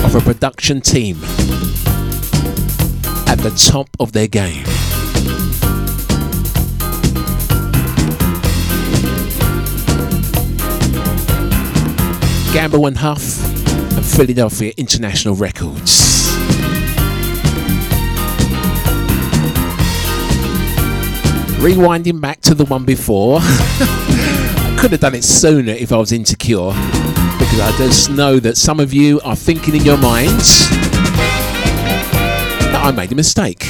of 0.05 0.14
a 0.14 0.20
production 0.20 0.80
team 0.80 1.16
at 3.26 3.36
the 3.38 3.51
top 3.51 3.88
of 4.01 4.12
their 4.12 4.26
game. 4.26 4.64
Gamble 12.53 12.86
and 12.86 12.96
Huff 12.96 13.44
and 13.96 14.05
Philadelphia 14.05 14.72
International 14.76 15.34
Records. 15.34 16.26
Rewinding 21.61 22.20
back 22.20 22.40
to 22.40 22.55
the 22.55 22.64
one 22.64 22.84
before, 22.84 23.40
I 23.42 24.76
could 24.80 24.92
have 24.92 25.01
done 25.01 25.14
it 25.14 25.24
sooner 25.24 25.72
if 25.72 25.92
I 25.92 25.98
was 25.98 26.11
insecure, 26.11 26.72
because 27.51 27.74
I 27.74 27.76
just 27.78 28.11
know 28.11 28.38
that 28.38 28.57
some 28.57 28.78
of 28.78 28.94
you 28.94 29.20
are 29.22 29.34
thinking 29.34 29.74
in 29.74 29.84
your 29.84 29.98
minds 29.98 30.68
that 32.70 32.80
I 32.80 32.92
made 32.92 33.11
a 33.11 33.16
mistake. 33.16 33.66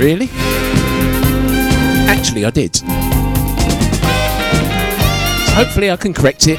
Really? 0.00 0.28
Actually, 2.08 2.44
I 2.44 2.50
did. 2.50 2.74
So 2.74 2.86
hopefully, 5.54 5.92
I 5.92 5.96
can 5.96 6.12
correct 6.12 6.48
it 6.48 6.58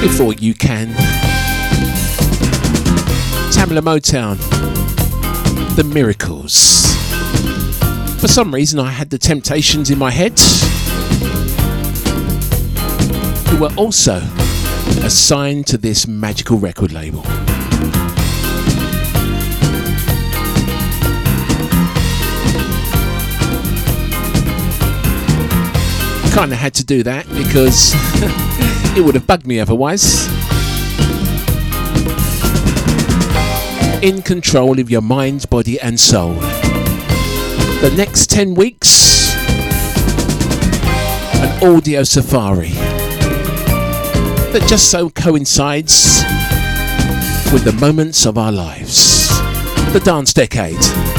before 0.00 0.32
you 0.34 0.52
can. 0.52 0.88
Tamla 3.52 3.82
Motown, 3.82 4.36
The 5.76 5.84
Miracles. 5.84 6.92
For 8.20 8.26
some 8.26 8.52
reason, 8.52 8.80
I 8.80 8.90
had 8.90 9.10
the 9.10 9.18
Temptations 9.18 9.90
in 9.90 9.98
my 9.98 10.10
head, 10.10 10.40
who 13.54 13.60
were 13.60 13.74
also 13.76 14.16
assigned 15.04 15.64
to 15.64 15.78
this 15.78 16.08
magical 16.08 16.58
record 16.58 16.90
label. 16.90 17.22
Kind 26.32 26.52
of 26.52 26.58
had 26.58 26.74
to 26.74 26.84
do 26.84 27.04
that 27.04 27.28
because 27.28 27.92
it 28.96 29.04
would 29.04 29.14
have 29.14 29.26
bugged 29.26 29.46
me 29.46 29.60
otherwise. 29.60 30.26
In 34.02 34.20
control 34.22 34.80
of 34.80 34.90
your 34.90 35.02
mind, 35.02 35.48
body, 35.48 35.78
and 35.80 35.98
soul. 36.00 36.34
The 37.80 37.94
next 37.96 38.30
10 38.30 38.54
weeks, 38.56 39.32
an 41.36 41.76
audio 41.76 42.02
safari 42.02 42.83
that 44.54 44.68
just 44.68 44.88
so 44.88 45.10
coincides 45.10 46.22
with 47.52 47.64
the 47.64 47.72
moments 47.80 48.24
of 48.24 48.38
our 48.38 48.52
lives. 48.52 49.28
The 49.92 50.00
dance 50.04 50.32
decade. 50.32 51.13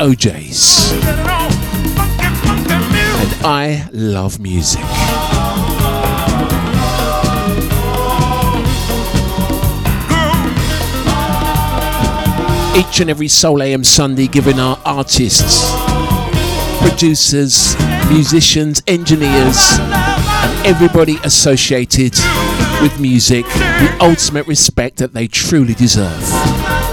O'Jays. 0.00 0.92
And 3.20 3.34
I 3.44 3.88
love 3.92 4.38
music. 4.38 4.84
Each 12.76 13.00
and 13.00 13.10
every 13.10 13.26
Soul 13.26 13.60
AM 13.60 13.82
Sunday, 13.82 14.28
giving 14.28 14.60
our 14.60 14.78
artists, 14.84 15.72
producers, 16.80 17.74
musicians, 18.08 18.82
engineers, 18.86 19.78
and 19.80 20.66
everybody 20.66 21.16
associated 21.24 22.12
with 22.80 23.00
music 23.00 23.44
the 23.46 23.96
ultimate 24.00 24.46
respect 24.46 24.98
that 24.98 25.12
they 25.12 25.26
truly 25.26 25.74
deserve. 25.74 26.87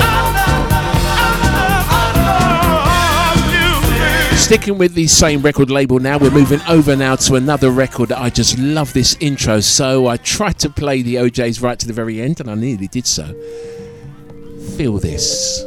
Sticking 4.45 4.77
with 4.77 4.93
the 4.93 5.07
same 5.07 5.41
record 5.41 5.71
label 5.71 5.97
now, 5.97 6.19
we're 6.19 6.29
moving 6.29 6.61
over 6.69 6.95
now 6.95 7.15
to 7.15 7.33
another 7.33 7.71
record 7.71 8.11
I 8.11 8.29
just 8.29 8.59
love 8.59 8.93
this 8.93 9.17
intro. 9.19 9.59
So 9.59 10.05
I 10.05 10.17
tried 10.17 10.59
to 10.59 10.69
play 10.69 11.01
the 11.01 11.17
O'Jays 11.17 11.63
right 11.63 11.79
to 11.79 11.87
the 11.87 11.93
very 11.93 12.21
end, 12.21 12.39
and 12.39 12.51
I 12.51 12.53
nearly 12.53 12.87
did 12.87 13.07
so. 13.07 13.33
Feel 14.77 14.99
this. 14.99 15.63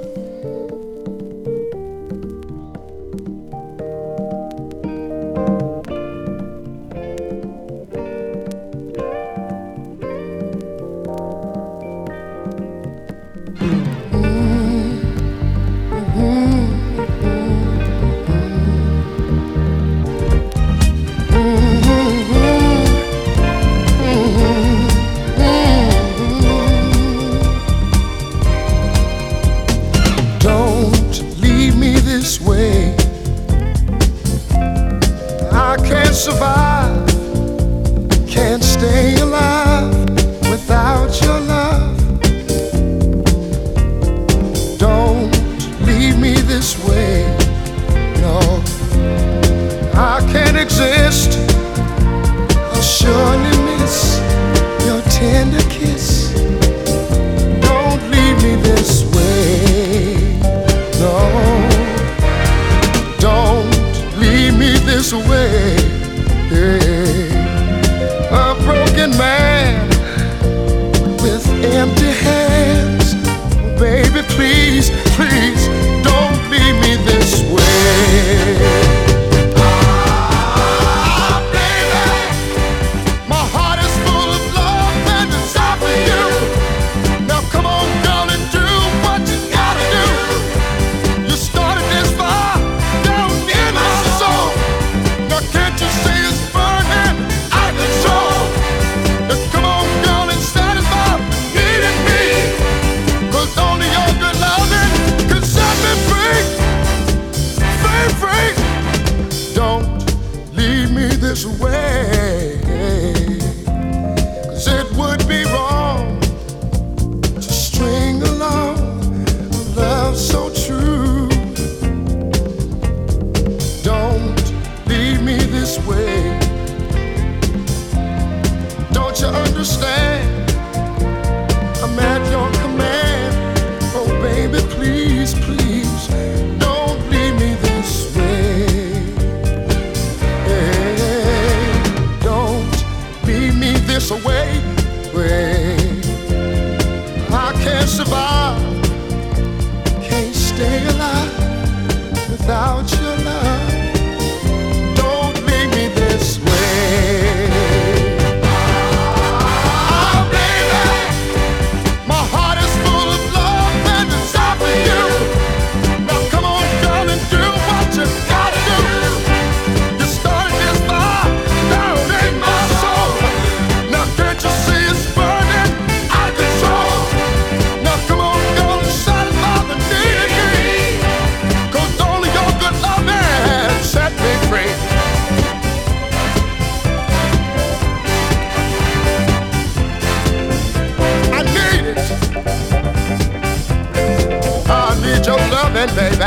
Loving, 195.74 195.94
baby. 195.94 196.24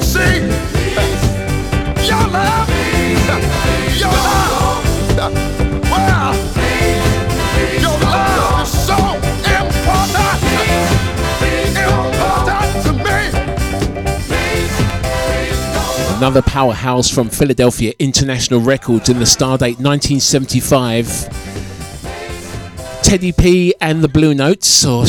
See, 0.00 0.40
your 2.06 2.26
love, 2.28 2.68
your 3.96 4.12
love, 5.16 5.34
well, 5.90 6.34
your 7.80 7.98
love 8.00 8.62
is 8.62 8.70
so 8.86 8.98
important, 9.58 10.42
important 11.76 12.72
to 12.84 12.92
me. 12.92 13.20
Another 16.16 16.42
powerhouse 16.42 17.10
from 17.10 17.28
Philadelphia 17.28 17.92
International 17.98 18.60
Records 18.60 19.08
in 19.08 19.18
the 19.18 19.24
Stardate 19.24 19.80
1975. 19.80 21.28
Teddy 23.02 23.32
P 23.32 23.74
and 23.80 24.02
the 24.02 24.08
Blue 24.08 24.34
Notes, 24.34 24.84
or 24.86 25.04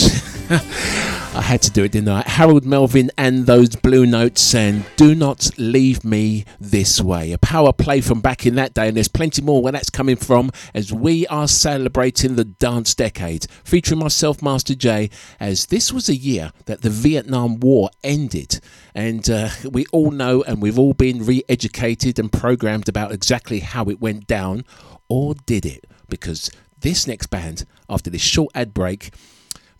I 1.36 1.42
had 1.42 1.62
to 1.64 1.72
do 1.72 1.84
it, 1.84 1.92
didn't 1.92 2.08
I? 2.08 2.22
Harold 2.22 2.66
Melvin 2.66 3.12
and 3.18 3.46
those 3.46 3.76
Blue 3.76 4.06
Notes, 4.06 4.56
and 4.56 4.86
Do 4.96 5.14
Not 5.14 5.50
Leave 5.58 6.06
Me 6.06 6.46
This 6.62 7.02
Way. 7.02 7.34
A 7.34 7.38
power 7.38 7.74
play 7.74 8.00
from 8.00 8.22
back 8.22 8.46
in 8.46 8.56
that 8.56 8.74
day, 8.74 8.88
and 8.88 8.96
there's 8.96 9.10
plenty 9.10 9.42
more 9.42 9.62
where 9.62 9.74
that's 9.74 9.90
coming 9.90 10.16
from 10.16 10.50
as 10.74 10.94
we 10.94 11.28
are 11.28 11.50
celebrating 11.50 12.38
the 12.38 12.46
dance 12.46 12.96
decade, 12.96 13.48
featuring 13.66 14.00
myself, 14.00 14.42
Master 14.42 14.76
J, 14.76 15.10
as 15.38 15.66
this 15.66 15.92
was 15.92 16.08
a 16.08 16.16
year 16.16 16.54
that 16.68 16.84
the 16.84 16.90
Vietnam 16.90 17.60
War 17.60 17.90
ended. 18.02 18.62
And 18.94 19.30
uh, 19.30 19.50
we 19.70 19.86
all 19.92 20.12
know, 20.12 20.42
and 20.44 20.62
we've 20.62 20.80
all 20.80 20.94
been 20.94 21.26
re 21.26 21.44
educated 21.50 22.18
and 22.18 22.32
programmed 22.32 22.88
about 22.88 23.12
exactly 23.12 23.60
how 23.60 23.84
it 23.86 24.00
went 24.00 24.26
down, 24.26 24.64
or 25.10 25.36
did 25.46 25.66
it? 25.66 25.86
Because 26.08 26.50
this 26.80 27.08
next 27.08 27.28
band, 27.28 27.66
after 27.90 28.10
this 28.10 28.22
short 28.22 28.52
ad 28.56 28.74
break, 28.74 29.14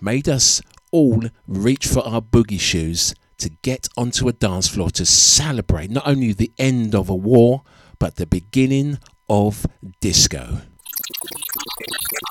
made 0.02 0.28
us 0.28 0.62
all 0.96 1.24
reach 1.46 1.88
for 1.88 2.08
our 2.08 2.22
boogie 2.22 2.58
shoes 2.58 3.14
to 3.38 3.50
get 3.50 3.90
onto 3.98 4.30
a 4.30 4.32
dance 4.32 4.70
floor 4.70 4.90
to 4.90 5.06
celebrate 5.06 5.92
not 5.92 6.08
only 6.08 6.32
the 6.32 6.54
end 6.58 6.96
of 6.96 7.10
a 7.10 7.16
war, 7.16 7.64
but 8.00 8.16
the 8.16 8.26
beginning 8.26 8.98
of 9.28 9.68
disco. 10.00 10.62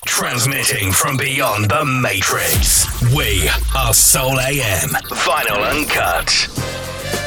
Transmitting 0.07 0.93
from 0.93 1.19
beyond 1.19 1.71
the 1.71 1.85
Matrix. 1.85 2.87
We 3.15 3.51
are 3.77 3.93
Soul 3.93 4.41
AM. 4.41 4.89
Vinyl 5.13 5.61
Uncut. 5.71 7.24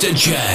Master 0.00 0.14
J. 0.14 0.47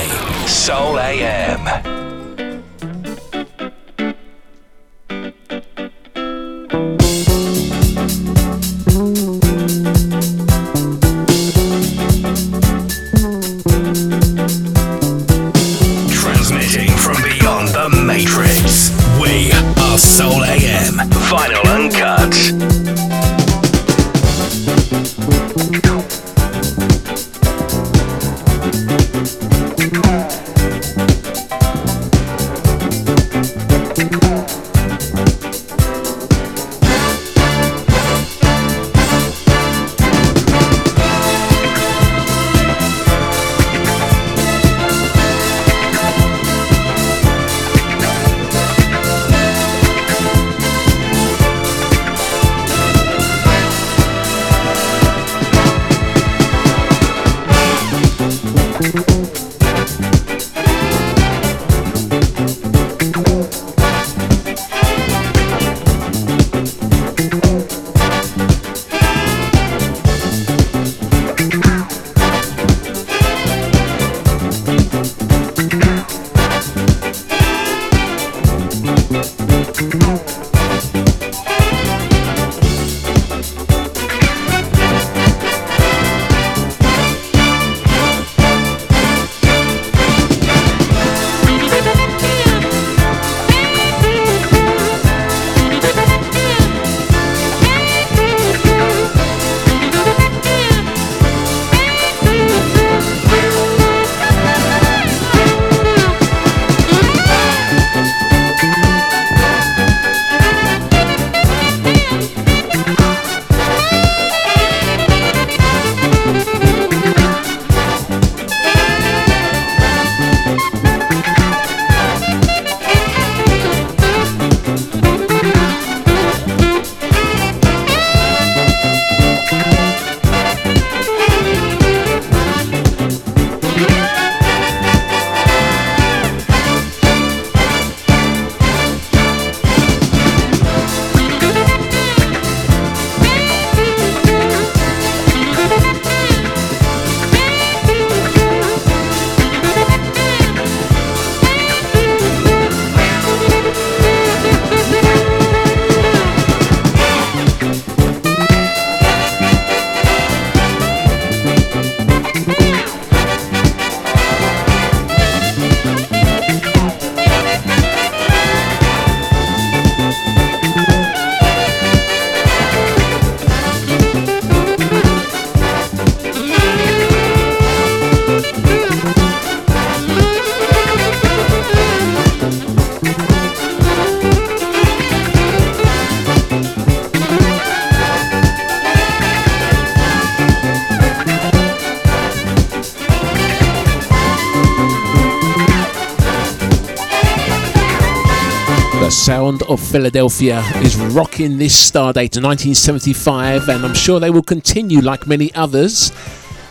of 199.74 199.80
Philadelphia 199.80 200.62
is 200.82 200.96
rocking 200.98 201.58
this 201.58 201.74
stardate 201.74 202.30
to 202.30 202.40
1975, 202.40 203.70
and 203.70 203.84
I'm 203.84 203.96
sure 203.96 204.20
they 204.20 204.30
will 204.30 204.44
continue 204.44 205.02
like 205.02 205.26
many 205.26 205.52
others. 205.56 206.12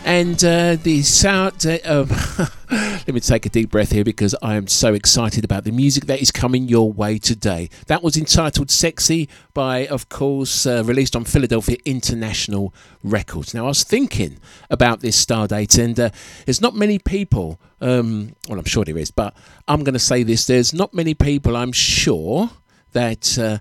And 0.05 0.41
uh, 0.43 0.77
the 0.77 1.01
sound. 1.01 1.65
Uh, 1.65 2.05
let 2.71 3.13
me 3.13 3.19
take 3.19 3.45
a 3.45 3.49
deep 3.49 3.71
breath 3.71 3.91
here 3.91 4.05
because 4.05 4.35
I 4.41 4.55
am 4.55 4.67
so 4.67 4.93
excited 4.93 5.43
about 5.43 5.65
the 5.65 5.71
music 5.71 6.05
that 6.05 6.21
is 6.21 6.31
coming 6.31 6.69
your 6.69 6.91
way 6.91 7.19
today. 7.19 7.69
That 7.87 8.03
was 8.03 8.15
entitled 8.15 8.71
Sexy 8.71 9.27
by, 9.53 9.85
of 9.87 10.07
course, 10.07 10.65
uh, 10.65 10.83
released 10.85 11.15
on 11.15 11.25
Philadelphia 11.25 11.77
International 11.83 12.73
Records. 13.03 13.53
Now, 13.53 13.65
I 13.65 13.69
was 13.69 13.83
thinking 13.83 14.39
about 14.69 15.01
this 15.01 15.17
star 15.17 15.47
date, 15.47 15.77
and 15.77 15.99
uh, 15.99 16.09
there's 16.45 16.61
not 16.61 16.75
many 16.75 16.99
people, 16.99 17.59
um, 17.81 18.35
well, 18.47 18.59
I'm 18.59 18.65
sure 18.65 18.85
there 18.85 18.97
is, 18.97 19.11
but 19.11 19.35
I'm 19.67 19.83
going 19.83 19.93
to 19.93 19.99
say 19.99 20.23
this 20.23 20.45
there's 20.45 20.73
not 20.73 20.93
many 20.93 21.13
people, 21.13 21.57
I'm 21.57 21.73
sure, 21.73 22.49
that 22.93 23.37
uh, 23.37 23.57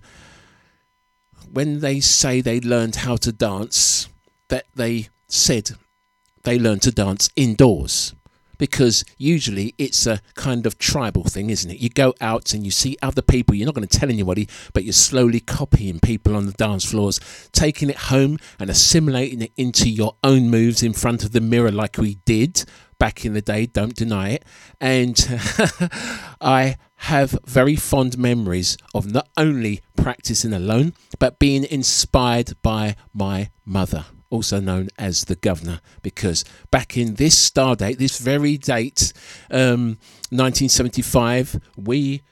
when 1.50 1.80
they 1.80 2.00
say 2.00 2.40
they 2.40 2.60
learned 2.60 2.96
how 2.96 3.16
to 3.16 3.32
dance, 3.32 4.08
that 4.48 4.66
they 4.74 5.08
said 5.28 5.70
they 6.44 6.58
learned 6.58 6.82
to 6.82 6.92
dance 6.92 7.30
indoors 7.36 8.14
because 8.62 9.04
usually 9.18 9.74
it's 9.76 10.06
a 10.06 10.20
kind 10.36 10.66
of 10.66 10.78
tribal 10.78 11.24
thing, 11.24 11.50
isn't 11.50 11.68
it? 11.68 11.78
You 11.78 11.88
go 11.88 12.14
out 12.20 12.54
and 12.54 12.64
you 12.64 12.70
see 12.70 12.96
other 13.02 13.20
people, 13.20 13.56
you're 13.56 13.66
not 13.66 13.74
going 13.74 13.88
to 13.88 13.98
tell 13.98 14.08
anybody, 14.08 14.48
but 14.72 14.84
you're 14.84 14.92
slowly 14.92 15.40
copying 15.40 15.98
people 15.98 16.36
on 16.36 16.46
the 16.46 16.52
dance 16.52 16.84
floors, 16.84 17.18
taking 17.50 17.90
it 17.90 17.96
home 17.96 18.38
and 18.60 18.70
assimilating 18.70 19.42
it 19.42 19.52
into 19.56 19.90
your 19.90 20.14
own 20.22 20.48
moves 20.48 20.80
in 20.80 20.92
front 20.92 21.24
of 21.24 21.32
the 21.32 21.40
mirror, 21.40 21.72
like 21.72 21.98
we 21.98 22.14
did 22.24 22.64
back 23.00 23.24
in 23.24 23.34
the 23.34 23.42
day, 23.42 23.66
don't 23.66 23.96
deny 23.96 24.28
it. 24.28 24.44
And 24.80 25.18
I 26.40 26.76
have 27.02 27.38
very 27.46 27.76
fond 27.76 28.16
memories 28.16 28.76
of 28.94 29.12
not 29.12 29.28
only 29.36 29.80
practicing 29.96 30.52
alone, 30.52 30.92
but 31.18 31.38
being 31.38 31.64
inspired 31.64 32.52
by 32.62 32.96
my 33.12 33.50
mother 33.64 34.04
also 34.30 34.58
known 34.60 34.88
as 34.98 35.24
the 35.26 35.34
governor, 35.36 35.80
because 36.00 36.42
back 36.70 36.96
in 36.96 37.16
this 37.16 37.38
star 37.38 37.76
date, 37.76 37.98
this 37.98 38.18
very 38.18 38.56
date, 38.56 39.12
um, 39.50 39.98
1975, 40.30 41.60
we 41.76 42.22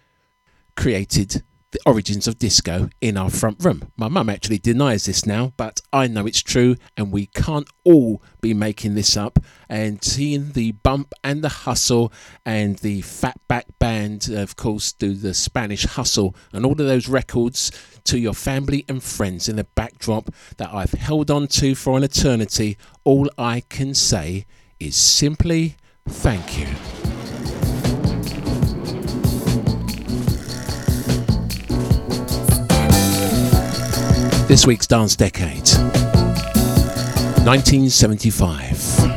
created 0.77 1.43
the 1.73 1.81
origins 1.87 2.27
of 2.27 2.39
disco 2.39 2.91
in 3.01 3.17
our 3.17 3.31
front 3.31 3.65
room. 3.65 3.93
My 3.97 4.09
mum 4.09 4.29
actually 4.29 4.59
denies 4.59 5.05
this 5.05 5.25
now, 5.25 5.53
but 5.57 5.81
I 5.93 6.07
know 6.07 6.27
it's 6.27 6.43
true, 6.43 6.77
and 6.97 7.13
we 7.13 7.27
can't 7.27 7.69
all 7.85 8.23
be 8.41 8.55
making 8.55 8.95
this 8.95 9.17
up. 9.17 9.39
And 9.69 10.03
seeing 10.03 10.53
the 10.53 10.73
bump 10.73 11.15
and 11.23 11.43
the 11.43 11.49
hustle, 11.49 12.13
and 12.45 12.79
the 12.79 13.03
Fatback 13.03 13.65
Band, 13.79 14.29
of 14.29 14.57
course, 14.57 14.93
do 14.93 15.15
the 15.15 15.35
Spanish 15.35 15.85
hustle, 15.85 16.35
and 16.53 16.67
all 16.67 16.73
of 16.73 16.79
those 16.79 17.09
records 17.09 17.71
to 18.05 18.19
your 18.19 18.35
family 18.35 18.85
and 18.89 19.03
friends 19.03 19.49
in 19.49 19.57
the 19.57 19.65
backdrop 19.65 20.35
that 20.57 20.73
I've 20.73 20.93
held 20.93 21.31
on 21.31 21.47
to 21.49 21.75
for 21.75 21.97
an 21.97 22.03
eternity, 22.03 22.77
all 23.05 23.29
I 23.39 23.61
can 23.61 23.95
say 23.95 24.47
is 24.81 24.97
simply 24.97 25.77
thank 26.09 26.59
you. 26.59 27.00
This 34.51 34.67
week's 34.67 34.89
Dance 34.89 35.15
Decade 35.15 35.69
1975. 37.47 39.10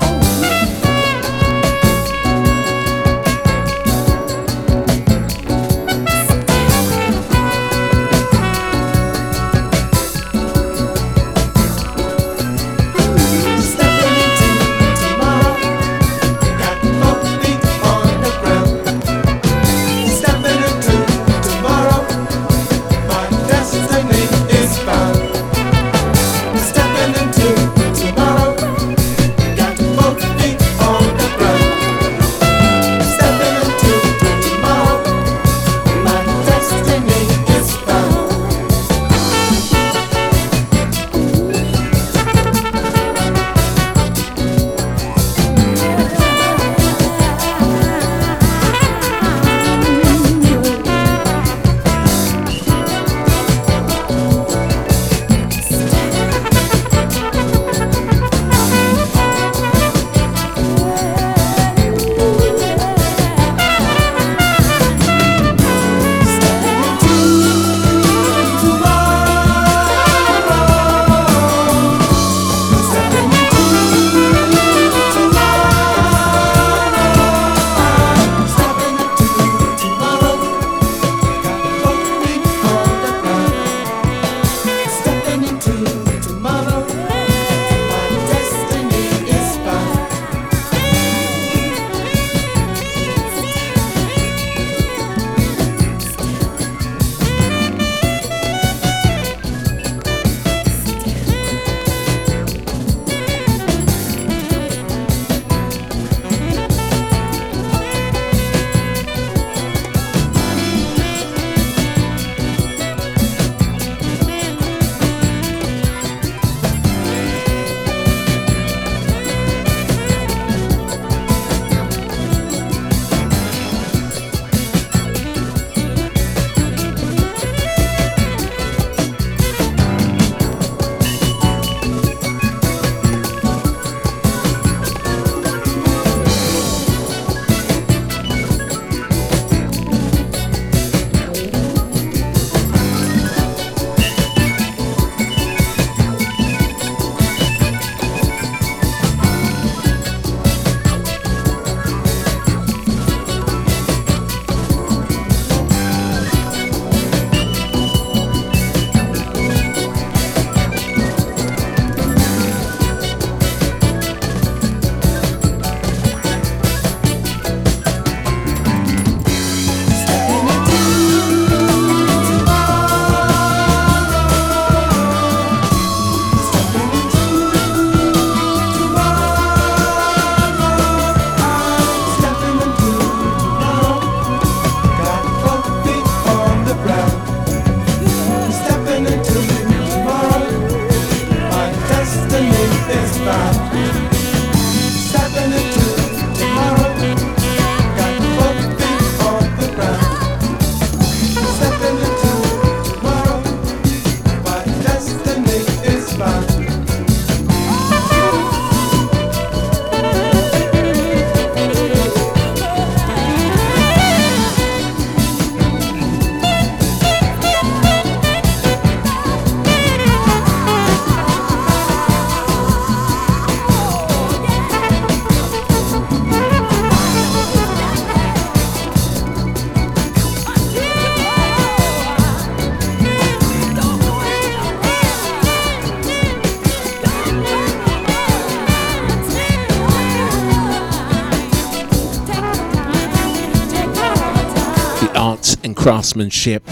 Craftsmanship 245.84 246.65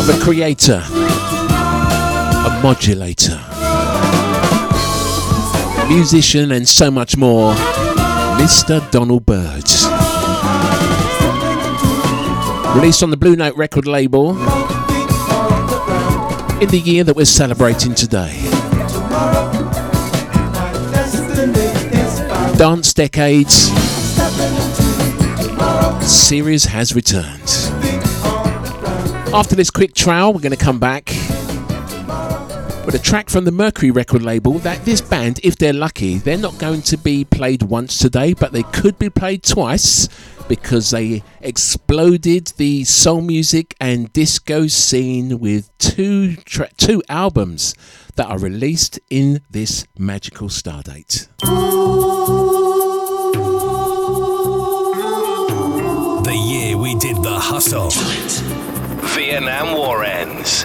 of 0.00 0.08
a 0.08 0.18
creator, 0.22 0.82
a 0.88 2.60
modulator, 2.62 3.38
musician, 5.90 6.52
and 6.52 6.66
so 6.66 6.90
much 6.90 7.18
more, 7.18 7.52
Mr. 8.40 8.80
Donald 8.90 9.26
Byrd. 9.26 9.68
Released 12.74 13.02
on 13.02 13.10
the 13.10 13.18
Blue 13.18 13.36
Note 13.36 13.56
record 13.56 13.86
label 13.86 14.30
in 16.62 16.70
the 16.70 16.80
year 16.82 17.04
that 17.04 17.12
we're 17.14 17.26
celebrating 17.26 17.94
today. 17.94 18.32
Dance 22.56 22.94
Decades 22.94 23.81
series 26.02 26.64
has 26.64 26.94
returned. 26.94 27.48
After 29.34 29.54
this 29.54 29.70
quick 29.70 29.94
trial, 29.94 30.32
we're 30.32 30.40
going 30.40 30.56
to 30.56 30.62
come 30.62 30.78
back 30.78 31.06
with 32.84 32.94
a 32.94 33.00
track 33.02 33.30
from 33.30 33.44
the 33.44 33.52
Mercury 33.52 33.90
record 33.90 34.22
label 34.22 34.58
that 34.60 34.84
this 34.84 35.00
band, 35.00 35.40
if 35.42 35.56
they're 35.56 35.72
lucky, 35.72 36.18
they're 36.18 36.36
not 36.36 36.58
going 36.58 36.82
to 36.82 36.96
be 36.96 37.24
played 37.24 37.62
once 37.62 37.98
today, 37.98 38.34
but 38.34 38.52
they 38.52 38.64
could 38.64 38.98
be 38.98 39.08
played 39.08 39.42
twice 39.42 40.08
because 40.48 40.90
they 40.90 41.22
exploded 41.40 42.48
the 42.56 42.84
soul 42.84 43.20
music 43.20 43.74
and 43.80 44.12
disco 44.12 44.66
scene 44.66 45.38
with 45.38 45.70
two 45.78 46.36
tra- 46.36 46.72
two 46.76 47.02
albums 47.08 47.74
that 48.16 48.26
are 48.26 48.38
released 48.38 48.98
in 49.08 49.40
this 49.50 49.86
magical 49.96 50.48
stardate. 50.48 51.28
Hustle. 57.54 57.90
Vietnam 59.14 59.76
War 59.76 60.04
ends. 60.04 60.64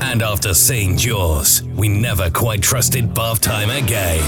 And 0.00 0.22
after 0.22 0.54
seeing 0.54 0.96
Jaws, 0.96 1.64
we 1.74 1.88
never 1.88 2.30
quite 2.30 2.62
trusted 2.62 3.12
bath 3.12 3.40
time 3.40 3.68
again. 3.68 4.22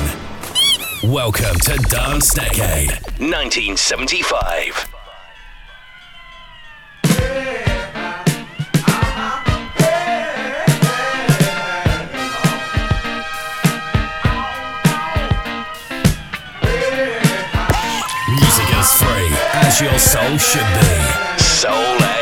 Welcome 1.04 1.54
to 1.60 1.76
Dance 1.76 2.34
Decade 2.34 2.90
1975. 3.20 4.88
Music 18.28 18.68
is 18.76 18.92
free, 18.94 19.30
as 19.62 19.80
your 19.80 19.98
soul 20.00 20.36
should 20.38 20.66
be. 20.80 21.21
Soul 21.62 22.21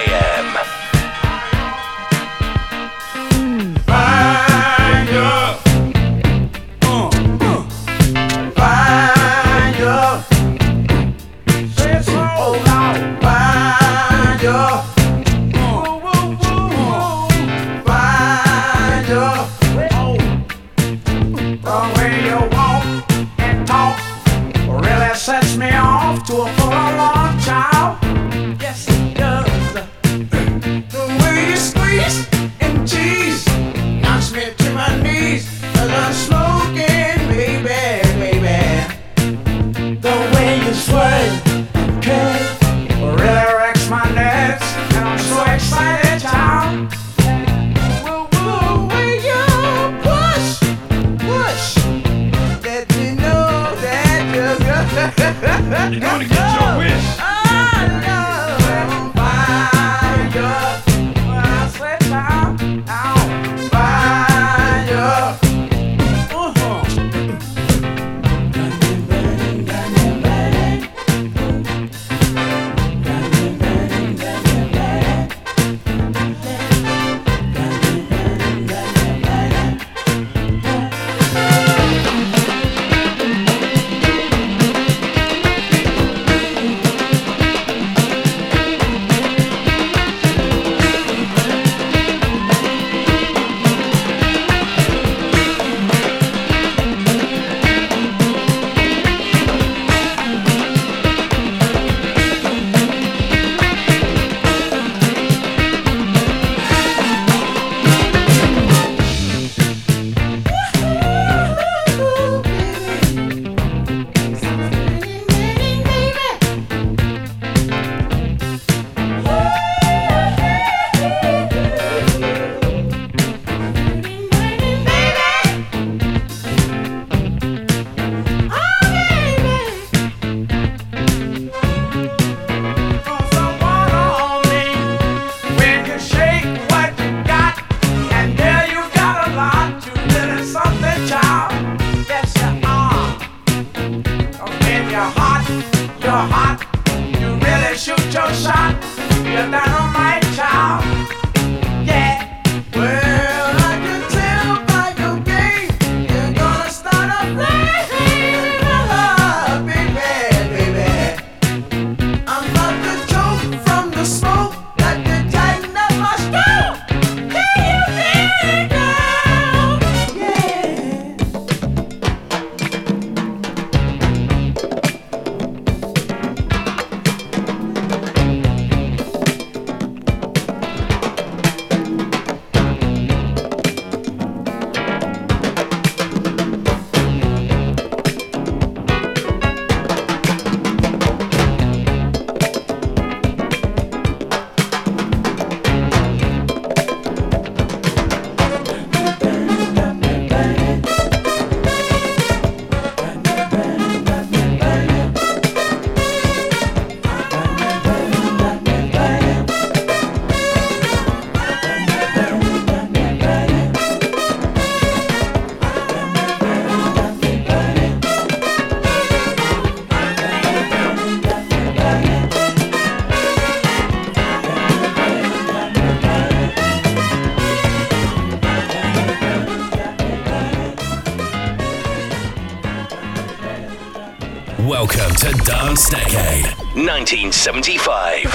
dance 235.70 235.88
decade, 235.88 236.46
1975. 236.74 238.26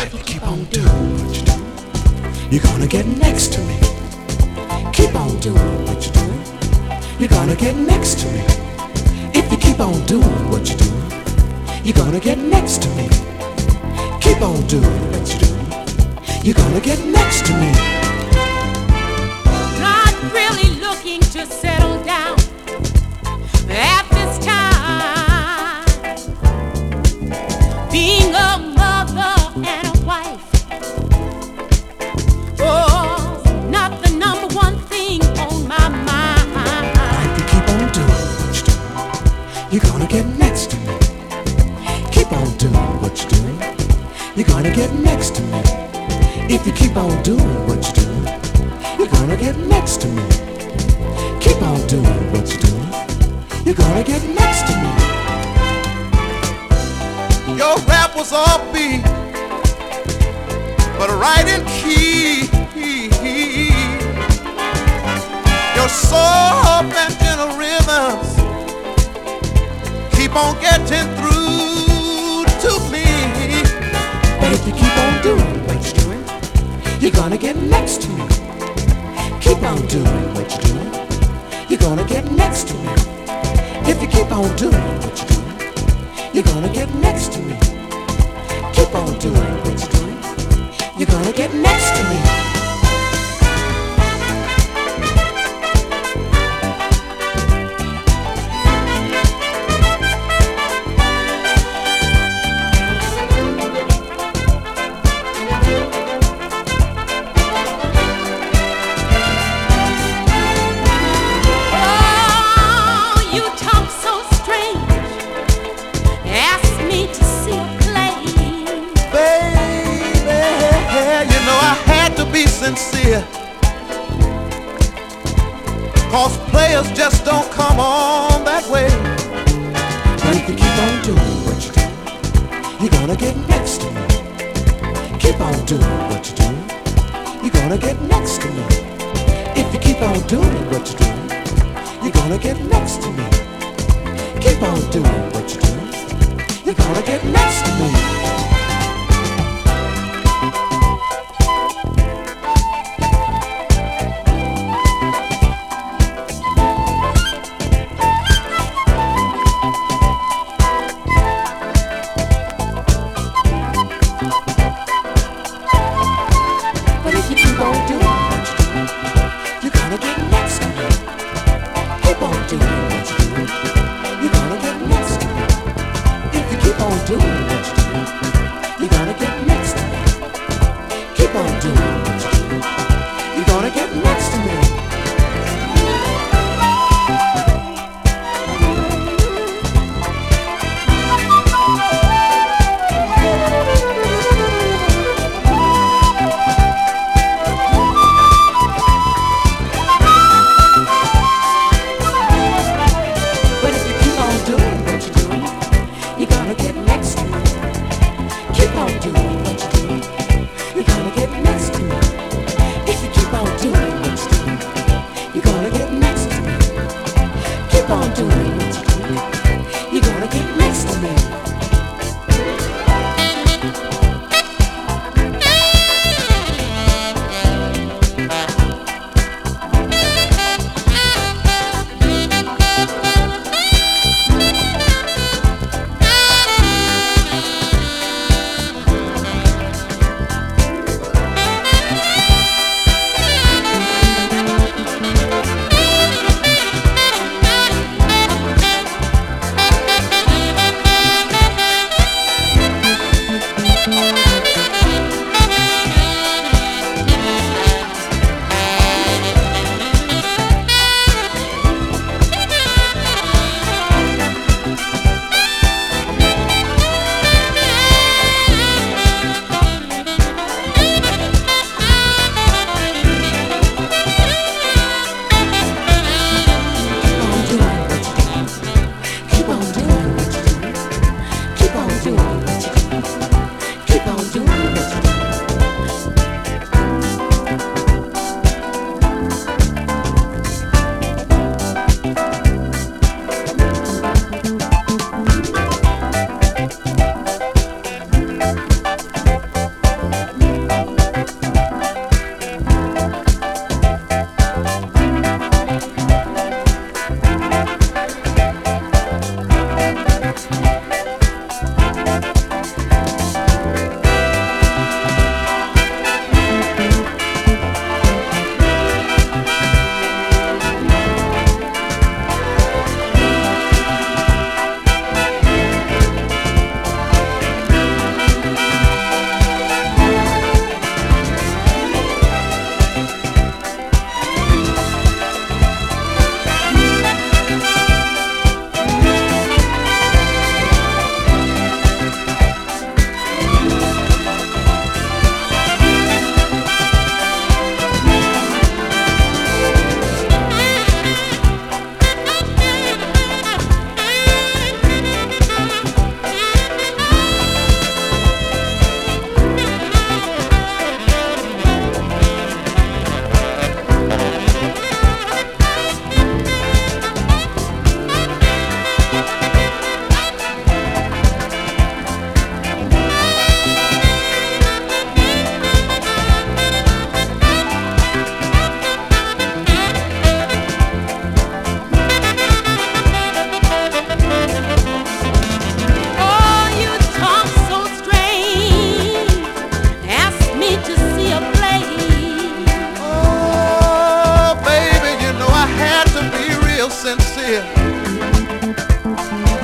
On 0.43 0.65
you're 2.49 2.63
gonna 2.63 2.87
get 2.87 3.05
next 3.05 3.51
to 3.51 3.59
me. 3.59 3.77
Keep 4.93 5.15
on 5.15 5.37
doing 5.41 5.85
what 5.85 6.05
you're 6.05 6.13
doing. 6.13 6.41
You're 7.19 7.27
gonna 7.27 7.57
get 7.57 7.75
next 7.75 8.19
to 8.19 8.27
me. 8.27 8.39
If 9.33 9.51
you 9.51 9.57
keep 9.57 9.81
on 9.81 10.05
doing 10.05 10.49
what 10.49 10.65
you're 10.69 10.77
doing, 10.77 11.11
you're 11.83 11.97
gonna 11.97 12.21
get 12.21 12.37
next 12.37 12.81
to 12.83 12.89
me. 12.95 13.09
Keep 14.21 14.41
on 14.41 14.65
doing 14.67 15.11
what 15.11 15.27
you're 15.27 15.39
doing. 15.39 15.67
You're 16.41 16.55
gonna 16.55 16.79
get 16.79 17.03
next 17.05 17.45
to 17.47 17.53
me. 17.59 17.94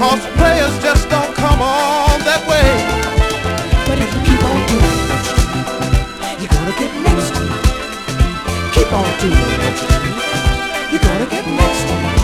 Cause 0.01 0.25
players 0.33 0.73
just 0.81 1.07
don't 1.13 1.29
come 1.35 1.61
all 1.61 2.17
that 2.25 2.41
way. 2.49 2.65
But 3.85 4.01
if 4.01 4.09
you 4.09 4.21
keep 4.25 4.41
on 4.41 4.57
doing 4.65 4.97
what 5.05 5.21
you 5.29 5.37
do, 5.37 6.41
you're 6.41 6.49
gonna 6.49 6.73
get 6.73 6.89
next 7.05 7.29
to 7.37 7.41
me. 7.45 7.53
Keep 8.73 8.89
on 8.97 9.05
doing 9.21 9.37
what 9.61 9.77
you 9.77 9.93
do, 9.93 10.09
you're 10.89 11.05
gonna 11.05 11.29
get 11.29 11.45
next 11.45 11.85
to 11.85 11.93
me. 12.01 12.17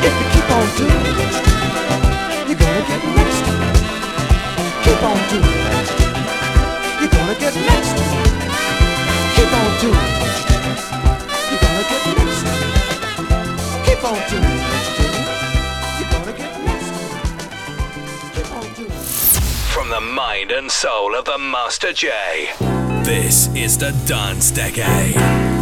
If 0.00 0.16
you 0.16 0.26
keep 0.32 0.48
on 0.48 0.64
doing 0.80 1.04
what 1.12 1.28
you 1.28 1.44
do, 1.44 1.76
you're 2.48 2.56
gonna 2.64 2.88
get 2.88 3.00
next 3.04 3.40
to 3.44 3.52
me. 3.52 3.68
Keep 4.88 5.04
on 5.04 5.20
doing 5.28 5.60
what 5.60 5.84
you 5.84 6.08
do, 6.08 6.24
you're 7.04 7.12
gonna 7.12 7.36
get 7.36 7.52
next 7.68 7.92
to 8.00 8.00
me. 8.00 8.16
Keep 9.36 9.52
on 9.52 9.68
doing 9.76 10.08
what 10.24 10.32
you 10.40 10.56
do, 10.56 10.72
you're 11.52 11.60
gonna 11.68 11.84
get 11.84 12.00
next 12.16 12.40
to 12.48 12.52
me. 12.56 12.72
Keep 13.92 14.00
on 14.08 14.16
doing 14.32 14.53
mind 20.14 20.52
and 20.52 20.70
soul 20.70 21.16
of 21.16 21.24
the 21.24 21.36
Master 21.38 21.92
J. 21.92 22.10
This 23.02 23.48
is 23.54 23.76
the 23.76 23.90
Dance 24.06 24.52
Decade. 24.52 25.53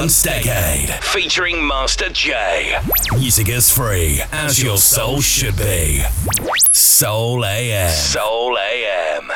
House 0.00 0.22
Decade, 0.22 0.88
featuring 1.04 1.66
Master 1.66 2.08
J. 2.08 2.78
Music 3.18 3.50
is 3.50 3.70
free, 3.70 4.22
as 4.32 4.62
your 4.62 4.78
soul 4.78 5.20
should 5.20 5.58
be. 5.58 6.02
Soul 6.72 7.44
AM. 7.44 7.90
Soul 7.90 8.56
AM. 8.56 9.30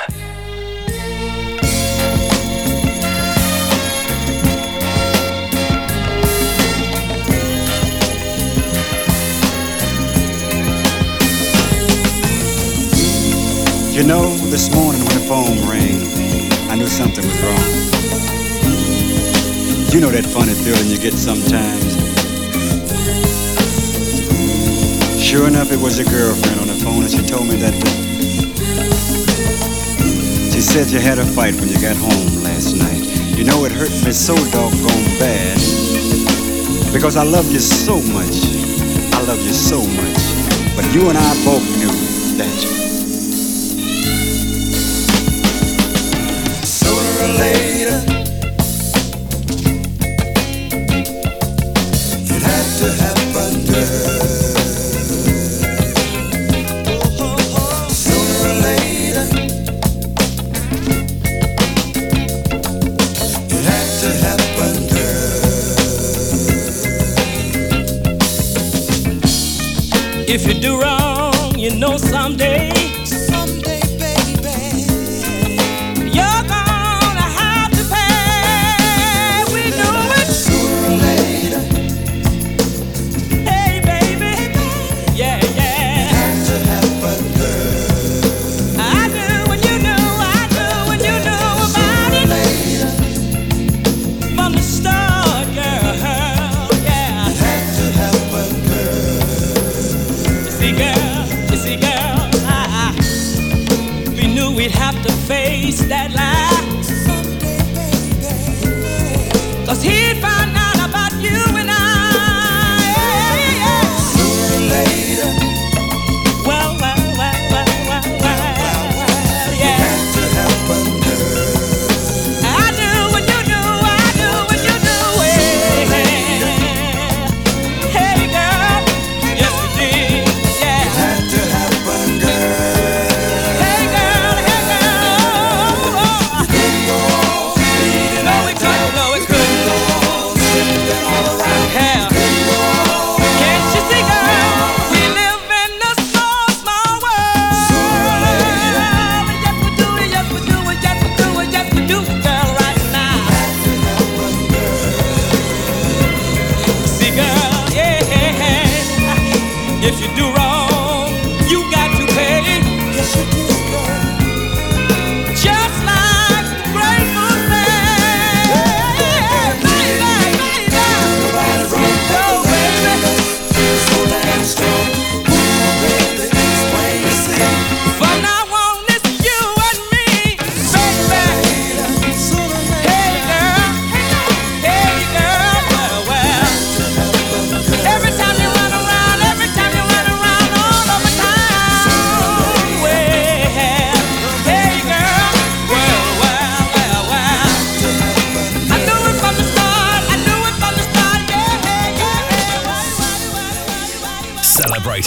You 13.93 14.03
know, 14.03 14.35
this 14.49 14.75
morning 14.75 15.05
when 15.05 15.15
the 15.15 15.27
phone 15.29 15.69
rang, 15.69 16.71
I 16.71 16.75
knew 16.75 16.87
something 16.87 17.23
was 17.23 17.43
wrong. 17.43 18.44
You 19.95 20.01
know 20.01 20.11
that 20.11 20.27
funny 20.27 20.51
feeling 20.59 20.91
you 20.91 20.99
get 20.99 21.15
sometimes. 21.15 21.95
Sure 25.23 25.47
enough, 25.47 25.71
it 25.71 25.79
was 25.79 26.03
your 26.03 26.11
girlfriend 26.11 26.59
on 26.59 26.67
the 26.67 26.75
phone, 26.83 27.07
and 27.07 27.11
she 27.15 27.23
told 27.23 27.47
me 27.47 27.55
that 27.63 27.71
she 30.51 30.59
said 30.59 30.91
you 30.91 30.99
had 30.99 31.21
a 31.21 31.25
fight 31.25 31.55
when 31.63 31.69
you 31.71 31.79
got 31.79 31.95
home 31.95 32.43
last 32.43 32.75
night. 32.75 33.07
You 33.39 33.45
know 33.45 33.65
it 33.67 33.71
hurt 33.71 33.95
me 34.03 34.11
so 34.11 34.35
doggone 34.51 35.07
bad 35.23 35.63
because 36.91 37.15
I 37.15 37.23
love 37.23 37.47
you 37.53 37.61
so 37.63 38.03
much. 38.11 38.35
I 39.15 39.23
love 39.31 39.39
you 39.47 39.55
so 39.55 39.79
much, 39.79 40.19
but 40.75 40.91
you 40.91 41.07
and 41.07 41.17
I 41.17 41.31
both 41.47 41.63
knew 41.79 42.04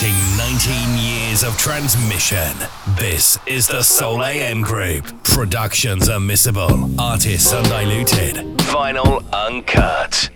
Celebrating 0.07 0.37
19 0.37 0.97
years 0.97 1.43
of 1.43 1.57
transmission. 1.57 2.55
This 2.97 3.37
is 3.45 3.67
the 3.67 3.81
Soul 3.81 4.23
AM 4.23 4.61
Group. 4.61 5.05
Productions 5.23 6.07
are 6.07 6.19
missable, 6.19 6.97
artists 6.97 7.51
undiluted, 7.51 8.35
vinyl 8.57 9.21
uncut. 9.33 10.29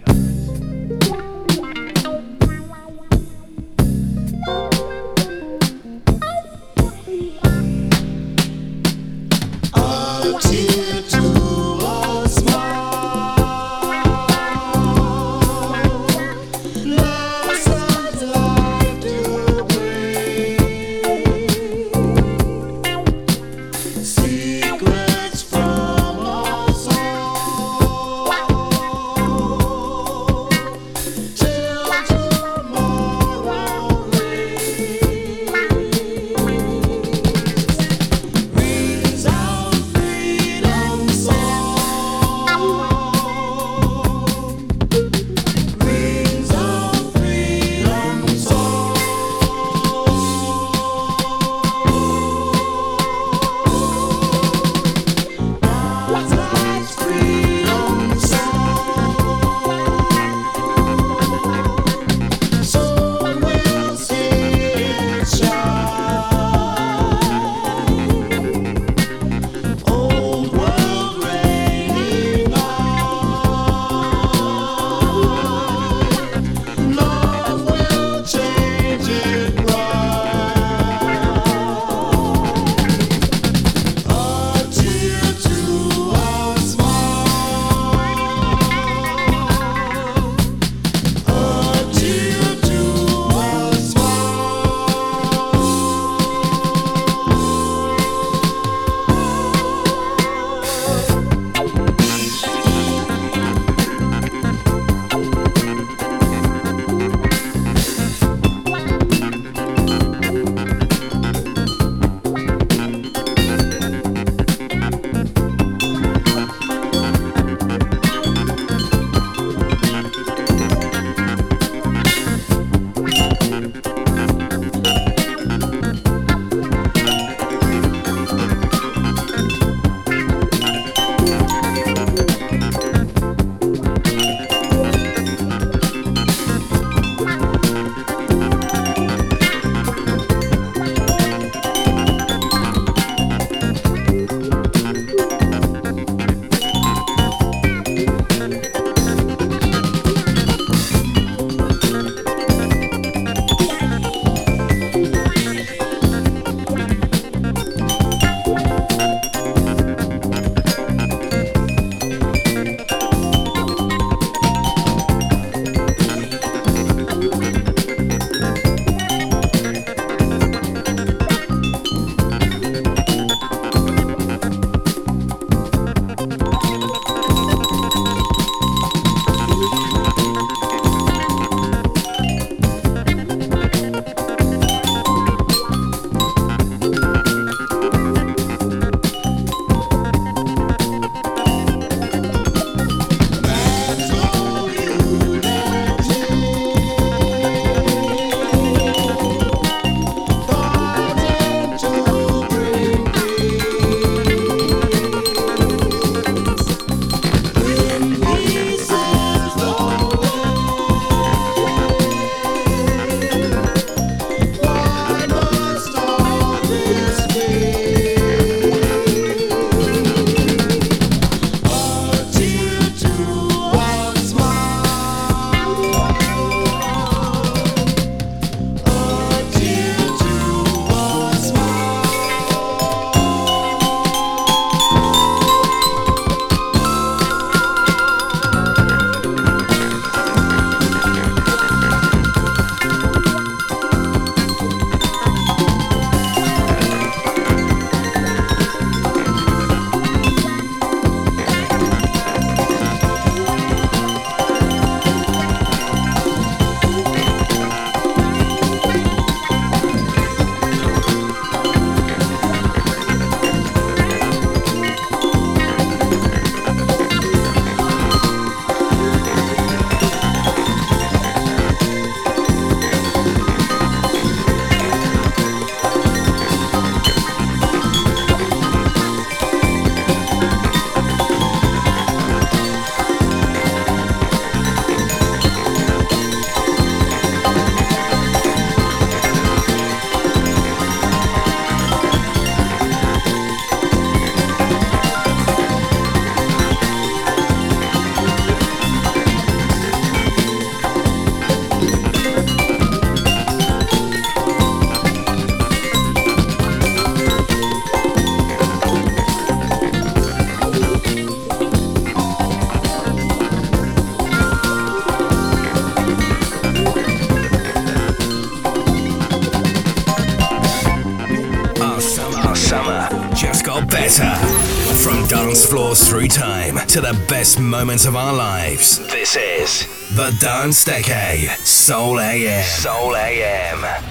Through 326.12 326.28
time 326.28 326.76
to 326.88 327.00
the 327.00 327.14
best 327.30 327.58
moments 327.58 328.06
of 328.06 328.18
our 328.18 328.34
lives. 328.34 329.00
This 329.14 329.38
is 329.38 329.88
the 330.14 330.38
Dance 330.42 330.84
Decade. 330.84 331.50
Soul 331.66 332.20
AM. 332.20 332.66
Soul 332.66 333.16
AM. 333.16 334.11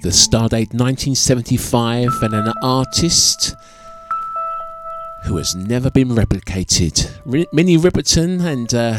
Label, 0.00 0.10
the 0.10 0.16
Stardate 0.16 0.74
1975, 0.74 2.22
and 2.22 2.34
an 2.34 2.52
artist 2.62 3.54
who 5.24 5.36
has 5.36 5.54
never 5.54 5.90
been 5.90 6.08
replicated. 6.08 7.10
Re- 7.24 7.46
Minnie 7.52 7.76
Riperton 7.76 8.44
and 8.44 8.72
uh, 8.74 8.98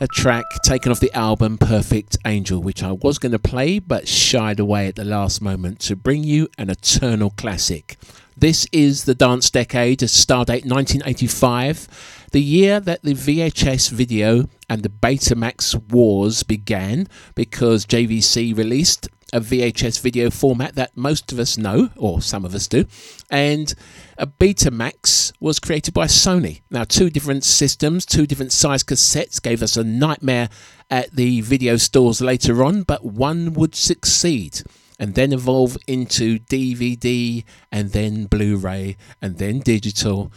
a 0.00 0.06
track 0.08 0.44
taken 0.64 0.90
off 0.90 1.00
the 1.00 1.12
album 1.12 1.58
Perfect 1.58 2.18
Angel, 2.26 2.60
which 2.60 2.82
I 2.82 2.92
was 2.92 3.18
going 3.18 3.32
to 3.32 3.38
play 3.38 3.78
but 3.78 4.08
shied 4.08 4.60
away 4.60 4.88
at 4.88 4.96
the 4.96 5.04
last 5.04 5.40
moment 5.40 5.80
to 5.80 5.96
bring 5.96 6.24
you 6.24 6.48
an 6.58 6.70
eternal 6.70 7.30
classic. 7.30 7.96
This 8.36 8.66
is 8.72 9.04
the 9.04 9.14
dance 9.14 9.48
decade, 9.48 10.00
Stardate 10.00 10.66
1985, 10.66 12.26
the 12.32 12.42
year 12.42 12.80
that 12.80 13.02
the 13.02 13.14
VHS 13.14 13.90
video 13.92 14.48
and 14.68 14.82
the 14.82 14.88
Betamax 14.88 15.80
wars 15.92 16.42
began 16.42 17.06
because 17.36 17.86
JVC 17.86 18.56
released 18.56 19.08
a 19.34 19.40
VHS 19.40 20.00
video 20.00 20.30
format 20.30 20.76
that 20.76 20.96
most 20.96 21.32
of 21.32 21.40
us 21.40 21.58
know, 21.58 21.90
or 21.96 22.22
some 22.22 22.44
of 22.44 22.54
us 22.54 22.68
do, 22.68 22.84
and 23.32 23.74
a 24.16 24.28
Betamax 24.28 25.32
was 25.40 25.58
created 25.58 25.92
by 25.92 26.06
Sony. 26.06 26.62
Now, 26.70 26.84
two 26.84 27.10
different 27.10 27.42
systems, 27.42 28.06
two 28.06 28.28
different 28.28 28.52
size 28.52 28.84
cassettes 28.84 29.42
gave 29.42 29.60
us 29.60 29.76
a 29.76 29.82
nightmare 29.82 30.48
at 30.88 31.16
the 31.16 31.40
video 31.40 31.76
stores 31.76 32.20
later 32.20 32.62
on, 32.62 32.84
but 32.84 33.04
one 33.04 33.54
would 33.54 33.74
succeed 33.74 34.62
and 35.00 35.16
then 35.16 35.32
evolve 35.32 35.76
into 35.88 36.38
DVD 36.38 37.44
and 37.72 37.90
then 37.90 38.26
Blu 38.26 38.56
ray 38.56 38.96
and 39.20 39.38
then 39.38 39.58
digital. 39.58 40.30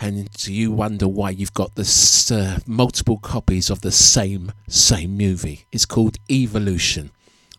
And 0.00 0.30
you 0.48 0.72
wonder 0.72 1.06
why 1.06 1.28
you've 1.28 1.52
got 1.52 1.74
this 1.74 2.30
uh, 2.30 2.60
multiple 2.66 3.18
copies 3.18 3.68
of 3.68 3.82
the 3.82 3.92
same 3.92 4.52
same 4.66 5.18
movie. 5.18 5.66
It's 5.70 5.84
called 5.84 6.16
Evolution. 6.30 7.10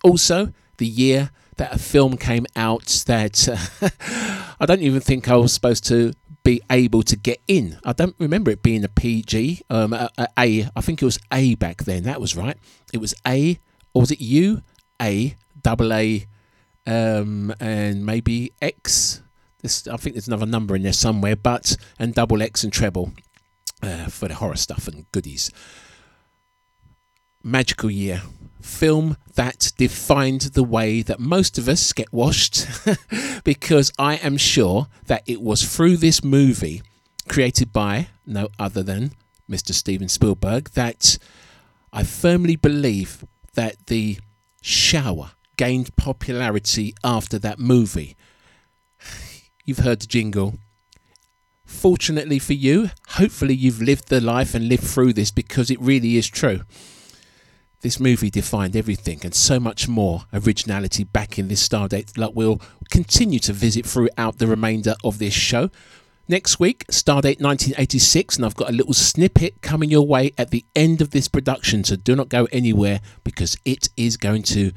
Also, 0.05 0.53
the 0.77 0.85
year 0.85 1.31
that 1.57 1.73
a 1.73 1.79
film 1.79 2.15
came 2.15 2.45
out 2.55 3.03
that 3.07 3.49
I 4.59 4.67
don't 4.67 4.83
even 4.83 5.01
think 5.01 5.27
I 5.27 5.35
was 5.35 5.51
supposed 5.51 5.83
to 5.85 6.13
be 6.43 6.61
able 6.69 7.01
to 7.01 7.15
get 7.15 7.41
in. 7.47 7.79
I 7.83 7.93
don't 7.93 8.15
remember 8.19 8.51
it 8.51 8.61
being 8.61 8.83
a 8.83 8.87
PG. 8.87 9.63
Um, 9.67 9.93
a, 9.93 10.11
a, 10.15 10.27
a 10.37 10.69
I 10.75 10.81
think 10.81 11.01
it 11.01 11.05
was 11.05 11.17
A 11.33 11.55
back 11.55 11.85
then. 11.85 12.03
That 12.03 12.21
was 12.21 12.35
right. 12.35 12.55
It 12.93 12.99
was 12.99 13.15
A 13.25 13.57
or 13.95 14.01
was 14.01 14.11
it 14.11 14.21
U 14.21 14.61
A 15.01 15.35
double 15.59 15.91
A 15.91 16.27
um, 16.85 17.51
and 17.59 18.05
maybe 18.05 18.53
X? 18.61 19.23
This, 19.63 19.87
I 19.87 19.97
think 19.97 20.13
there's 20.13 20.27
another 20.27 20.45
number 20.45 20.75
in 20.75 20.83
there 20.83 20.93
somewhere, 20.93 21.35
but 21.35 21.77
and 21.97 22.13
double 22.13 22.43
X 22.43 22.63
and 22.63 22.71
treble 22.71 23.11
uh, 23.81 24.05
for 24.05 24.27
the 24.27 24.35
horror 24.35 24.55
stuff 24.55 24.87
and 24.87 25.11
goodies. 25.11 25.49
Magical 27.41 27.89
Year, 27.89 28.21
film 28.65 29.17
that 29.35 29.71
defined 29.77 30.41
the 30.41 30.63
way 30.63 31.01
that 31.01 31.19
most 31.19 31.57
of 31.57 31.69
us 31.69 31.93
get 31.93 32.11
washed, 32.11 32.65
because 33.43 33.91
I 33.97 34.15
am 34.15 34.37
sure 34.37 34.87
that 35.05 35.23
it 35.25 35.41
was 35.41 35.63
through 35.63 35.97
this 35.97 36.23
movie, 36.23 36.81
created 37.27 37.71
by 37.71 38.07
no 38.25 38.49
other 38.59 38.83
than 38.83 39.11
Mr. 39.49 39.73
Steven 39.73 40.09
Spielberg, 40.09 40.71
that 40.71 41.17
I 41.93 42.03
firmly 42.03 42.55
believe 42.55 43.23
that 43.53 43.87
the 43.87 44.19
shower 44.61 45.31
gained 45.57 45.95
popularity 45.95 46.93
after 47.03 47.39
that 47.39 47.59
movie. 47.59 48.17
You've 49.65 49.79
heard 49.79 50.01
the 50.01 50.07
jingle. 50.07 50.55
Fortunately 51.65 52.39
for 52.39 52.53
you, 52.53 52.91
hopefully 53.09 53.55
you've 53.55 53.81
lived 53.81 54.09
the 54.09 54.21
life 54.21 54.53
and 54.53 54.69
lived 54.69 54.83
through 54.83 55.13
this 55.13 55.31
because 55.31 55.71
it 55.71 55.81
really 55.81 56.15
is 56.15 56.27
true. 56.27 56.61
This 57.85 57.99
movie 57.99 58.31
defined 58.31 58.75
everything 58.75 59.19
and 59.23 59.35
so 59.35 59.59
much 59.59 59.87
more 59.87 60.23
originality 60.33 61.03
back 61.03 61.37
in 61.37 61.49
this 61.49 61.69
Stardate 61.69 62.13
that 62.13 62.33
we'll 62.33 62.59
continue 62.89 63.37
to 63.41 63.53
visit 63.53 63.85
throughout 63.85 64.39
the 64.39 64.47
remainder 64.47 64.95
of 65.03 65.19
this 65.19 65.35
show. 65.35 65.69
Next 66.27 66.59
week, 66.59 66.87
Stardate 66.87 67.39
1986, 67.39 68.37
and 68.37 68.45
I've 68.47 68.55
got 68.55 68.69
a 68.69 68.73
little 68.73 68.95
snippet 68.95 69.61
coming 69.61 69.91
your 69.91 70.07
way 70.07 70.31
at 70.35 70.49
the 70.49 70.65
end 70.75 70.99
of 70.99 71.11
this 71.11 71.27
production, 71.27 71.83
so 71.83 71.95
do 71.95 72.15
not 72.15 72.27
go 72.27 72.47
anywhere 72.51 73.01
because 73.23 73.55
it 73.65 73.89
is 73.95 74.17
going 74.17 74.41
to 74.41 74.71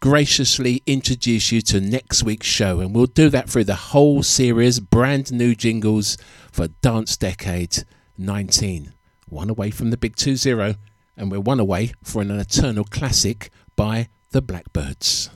graciously 0.00 0.82
introduce 0.86 1.50
you 1.50 1.62
to 1.62 1.80
next 1.80 2.22
week's 2.22 2.46
show, 2.46 2.80
and 2.80 2.94
we'll 2.94 3.06
do 3.06 3.30
that 3.30 3.48
through 3.48 3.64
the 3.64 3.74
whole 3.74 4.22
series, 4.22 4.80
brand 4.80 5.32
new 5.32 5.54
jingles 5.54 6.18
for 6.52 6.68
Dance 6.82 7.16
Decade 7.16 7.84
19. 8.18 8.92
One 9.30 9.48
away 9.48 9.70
from 9.70 9.88
the 9.88 9.96
big 9.96 10.14
2 10.14 10.36
0, 10.36 10.74
and 11.16 11.30
we're 11.30 11.40
one 11.40 11.60
away 11.60 11.92
for 12.02 12.22
an 12.22 12.30
eternal 12.30 12.84
classic 12.84 13.50
by 13.76 14.08
the 14.30 14.42
Blackbyrds. 14.42 15.28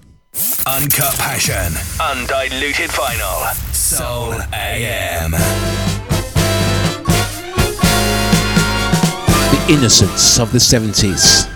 Uncut 0.67 1.15
passion, 1.17 1.73
undiluted 2.01 2.91
vinyl. 2.91 3.55
Soul 3.73 4.35
AM. 4.53 5.31
The 9.51 9.73
innocence 9.73 10.39
of 10.39 10.53
the 10.53 10.59
70s. 10.59 11.56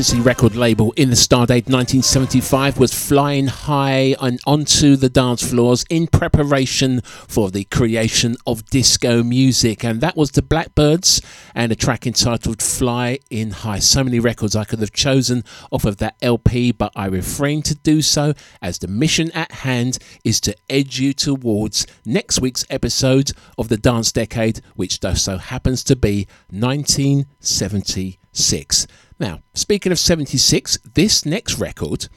Fantasy 0.00 0.20
record 0.20 0.56
label 0.56 0.92
in 0.92 1.10
the 1.10 1.14
Stardate 1.14 1.68
1975 1.68 2.78
was 2.78 2.94
flying 2.94 3.48
high 3.48 4.16
and 4.18 4.40
onto 4.46 4.96
the 4.96 5.10
dance 5.10 5.46
floors 5.46 5.84
in 5.90 6.06
preparation 6.06 7.02
for 7.02 7.50
the 7.50 7.64
creation 7.64 8.38
of 8.46 8.64
disco 8.70 9.22
music, 9.22 9.84
and 9.84 10.00
that 10.00 10.16
was 10.16 10.30
the 10.30 10.40
Blackbyrds 10.40 11.22
and 11.54 11.70
a 11.70 11.76
track 11.76 12.06
entitled 12.06 12.62
Fly 12.62 13.18
in 13.28 13.50
High. 13.50 13.80
So 13.80 14.02
many 14.02 14.18
records 14.18 14.56
I 14.56 14.64
could 14.64 14.78
have 14.78 14.94
chosen 14.94 15.44
off 15.70 15.84
of 15.84 15.98
that 15.98 16.16
LP, 16.22 16.72
but 16.72 16.92
I 16.96 17.04
refrain 17.04 17.60
to 17.64 17.74
do 17.74 18.00
so 18.00 18.32
as 18.62 18.78
the 18.78 18.88
mission 18.88 19.30
at 19.32 19.52
hand 19.52 19.98
is 20.24 20.40
to 20.40 20.56
edge 20.70 20.98
you 20.98 21.12
towards 21.12 21.86
next 22.06 22.40
week's 22.40 22.64
episode 22.70 23.32
of 23.58 23.68
the 23.68 23.76
Dance 23.76 24.12
Decade, 24.12 24.62
which 24.76 25.00
does 25.00 25.20
so 25.20 25.36
happens 25.36 25.84
to 25.84 25.94
be 25.94 26.26
1976. 26.48 28.86
Now, 29.20 29.42
speaking 29.52 29.92
of 29.92 29.98
76, 29.98 30.78
this 30.94 31.26
next 31.26 31.58
record 31.58 32.08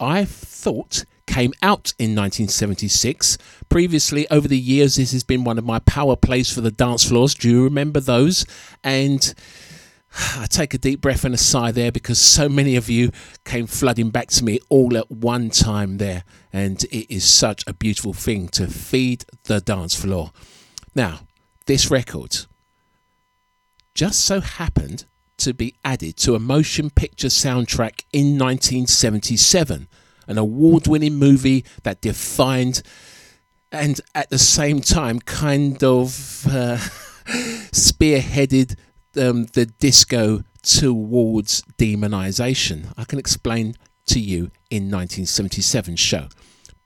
I 0.00 0.24
thought 0.24 1.04
came 1.26 1.52
out 1.62 1.94
in 1.98 2.14
1976. 2.14 3.38
Previously, 3.68 4.30
over 4.30 4.46
the 4.46 4.58
years, 4.58 4.94
this 4.94 5.10
has 5.10 5.24
been 5.24 5.42
one 5.42 5.58
of 5.58 5.64
my 5.64 5.80
power 5.80 6.14
plays 6.14 6.52
for 6.52 6.60
the 6.60 6.70
dance 6.70 7.08
floors. 7.08 7.34
Do 7.34 7.50
you 7.50 7.64
remember 7.64 7.98
those? 7.98 8.46
And 8.84 9.34
I 10.36 10.46
take 10.46 10.74
a 10.74 10.78
deep 10.78 11.00
breath 11.00 11.24
and 11.24 11.34
a 11.34 11.38
sigh 11.38 11.72
there 11.72 11.90
because 11.90 12.20
so 12.20 12.48
many 12.48 12.76
of 12.76 12.88
you 12.88 13.10
came 13.44 13.66
flooding 13.66 14.10
back 14.10 14.28
to 14.28 14.44
me 14.44 14.60
all 14.68 14.96
at 14.96 15.10
one 15.10 15.50
time 15.50 15.96
there. 15.96 16.22
And 16.52 16.84
it 16.84 17.12
is 17.12 17.24
such 17.24 17.64
a 17.66 17.74
beautiful 17.74 18.12
thing 18.12 18.46
to 18.50 18.68
feed 18.68 19.24
the 19.44 19.60
dance 19.60 20.00
floor. 20.00 20.30
Now, 20.94 21.20
this 21.66 21.90
record 21.90 22.46
just 23.92 24.24
so 24.24 24.40
happened 24.40 25.06
to 25.44 25.54
be 25.54 25.74
added 25.84 26.16
to 26.16 26.34
a 26.34 26.38
motion 26.38 26.90
picture 26.90 27.28
soundtrack 27.28 28.04
in 28.12 28.38
1977, 28.38 29.88
an 30.26 30.38
award 30.38 30.86
winning 30.86 31.14
movie 31.14 31.64
that 31.82 32.00
defined 32.00 32.82
and 33.70 34.00
at 34.14 34.30
the 34.30 34.38
same 34.38 34.80
time 34.80 35.18
kind 35.18 35.82
of 35.82 36.46
uh, 36.48 36.76
spearheaded 37.72 38.76
um, 39.16 39.44
the 39.52 39.66
disco 39.66 40.42
towards 40.62 41.62
demonization. 41.78 42.92
I 42.96 43.04
can 43.04 43.18
explain 43.18 43.74
to 44.06 44.20
you 44.20 44.50
in 44.70 44.90
1977 44.90 45.96
show. 45.96 46.28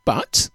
But 0.04 0.50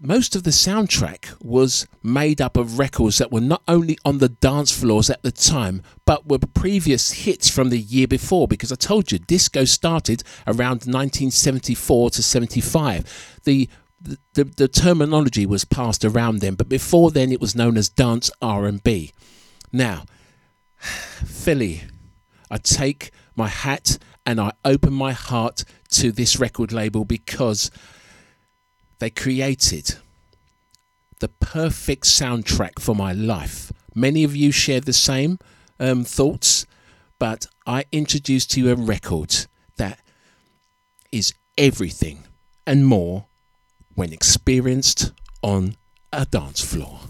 most 0.00 0.36
of 0.36 0.44
the 0.44 0.50
soundtrack 0.50 1.34
was 1.42 1.88
made 2.02 2.40
up 2.40 2.56
of 2.56 2.78
records 2.78 3.18
that 3.18 3.32
were 3.32 3.40
not 3.40 3.62
only 3.66 3.98
on 4.04 4.18
the 4.18 4.28
dance 4.28 4.70
floors 4.70 5.10
at 5.10 5.22
the 5.22 5.32
time, 5.32 5.82
but 6.04 6.28
were 6.28 6.38
previous 6.38 7.10
hits 7.12 7.50
from 7.50 7.70
the 7.70 7.78
year 7.78 8.06
before. 8.06 8.46
Because 8.46 8.70
I 8.70 8.76
told 8.76 9.10
you, 9.10 9.18
disco 9.18 9.64
started 9.64 10.22
around 10.46 10.84
1974 10.84 12.10
to 12.10 12.22
75. 12.22 13.40
The 13.44 13.68
the, 14.00 14.44
the 14.44 14.68
terminology 14.68 15.44
was 15.44 15.64
passed 15.64 16.04
around 16.04 16.38
then, 16.38 16.54
but 16.54 16.68
before 16.68 17.10
then 17.10 17.32
it 17.32 17.40
was 17.40 17.56
known 17.56 17.76
as 17.76 17.88
dance 17.88 18.30
R&B. 18.40 19.12
Now, 19.72 20.04
Philly, 20.76 21.82
I 22.48 22.58
take 22.58 23.10
my 23.34 23.48
hat 23.48 23.98
and 24.24 24.40
I 24.40 24.52
open 24.64 24.92
my 24.92 25.12
heart 25.12 25.64
to 25.90 26.12
this 26.12 26.38
record 26.38 26.70
label 26.72 27.04
because 27.04 27.72
they 28.98 29.10
created 29.10 29.96
the 31.20 31.28
perfect 31.28 32.04
soundtrack 32.04 32.80
for 32.80 32.94
my 32.94 33.12
life. 33.12 33.72
Many 33.94 34.24
of 34.24 34.36
you 34.36 34.52
share 34.52 34.80
the 34.80 34.92
same 34.92 35.38
um, 35.80 36.04
thoughts, 36.04 36.66
but 37.18 37.46
I 37.66 37.84
introduced 37.92 38.50
to 38.52 38.60
you 38.60 38.70
a 38.70 38.76
record 38.76 39.46
that 39.76 40.00
is 41.10 41.34
everything 41.56 42.24
and 42.66 42.86
more 42.86 43.26
when 43.94 44.12
experienced 44.12 45.12
on 45.42 45.76
a 46.12 46.24
dance 46.24 46.60
floor. 46.60 47.00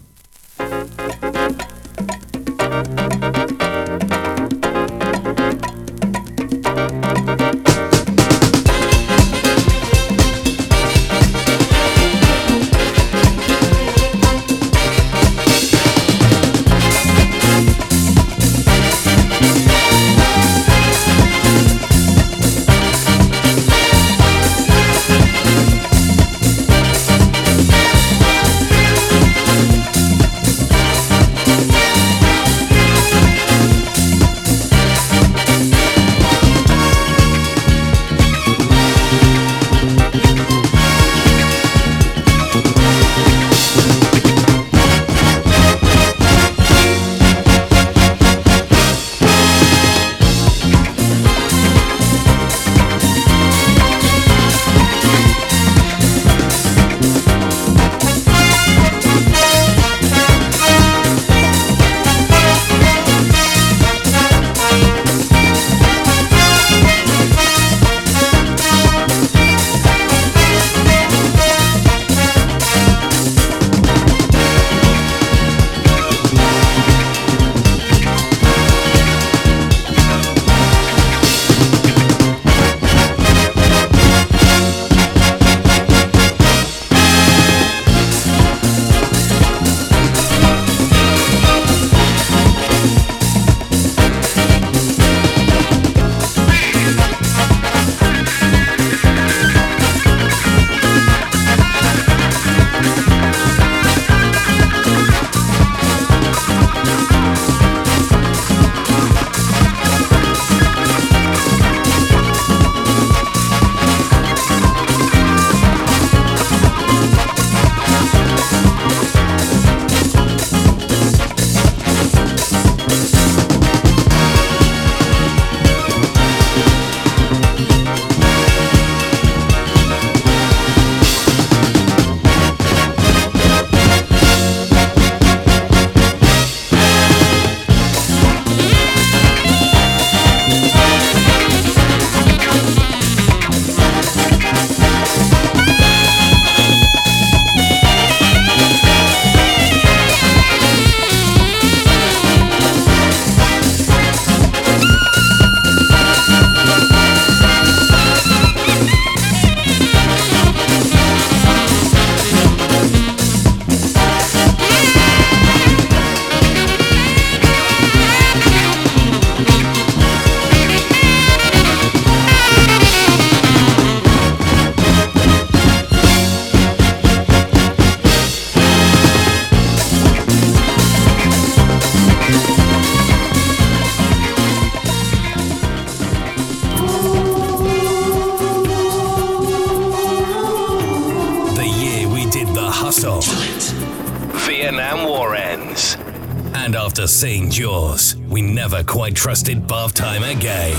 Trusted 199.29 199.67
bath 199.67 199.93
time 199.93 200.23
again. 200.23 200.75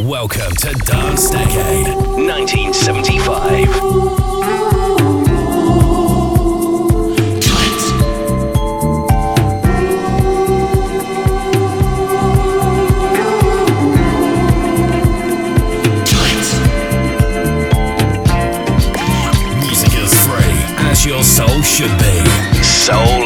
Welcome 0.00 0.56
to 0.60 0.72
Dance 0.86 1.28
Decade 1.28 1.88
1975. 1.88 3.68
Music 19.60 19.92
is 19.98 20.14
free, 20.24 20.56
as 20.88 21.04
your 21.04 21.22
soul 21.22 21.60
should 21.60 21.92
be. 21.98 22.24
Soul 22.62 23.23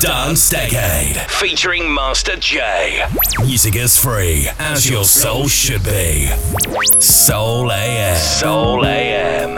Dance 0.00 0.50
Decade, 0.50 1.16
featuring 1.30 1.92
Master 1.92 2.36
J. 2.36 3.06
Music 3.38 3.76
is 3.76 3.96
free, 3.96 4.46
as 4.58 4.88
your 4.88 5.04
soul 5.04 5.48
should 5.48 5.82
be. 5.84 6.26
Soul 7.00 7.72
AM. 7.72 8.16
Soul 8.18 8.84
AM. 8.84 9.56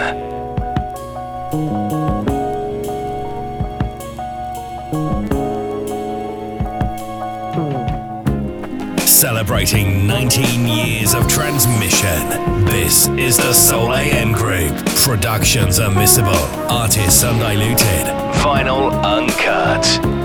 Celebrating 9.00 10.06
19 10.06 10.68
years 10.68 11.14
of 11.14 11.26
transmission. 11.26 12.64
This 12.66 13.08
is 13.08 13.36
the 13.36 13.52
Soul 13.52 13.92
AM 13.92 14.32
Group. 14.32 14.76
Productions 15.02 15.80
unmissable. 15.80 16.36
Artists 16.70 17.24
undiluted. 17.24 18.06
Vinyl 18.38 18.92
uncut. 19.02 20.17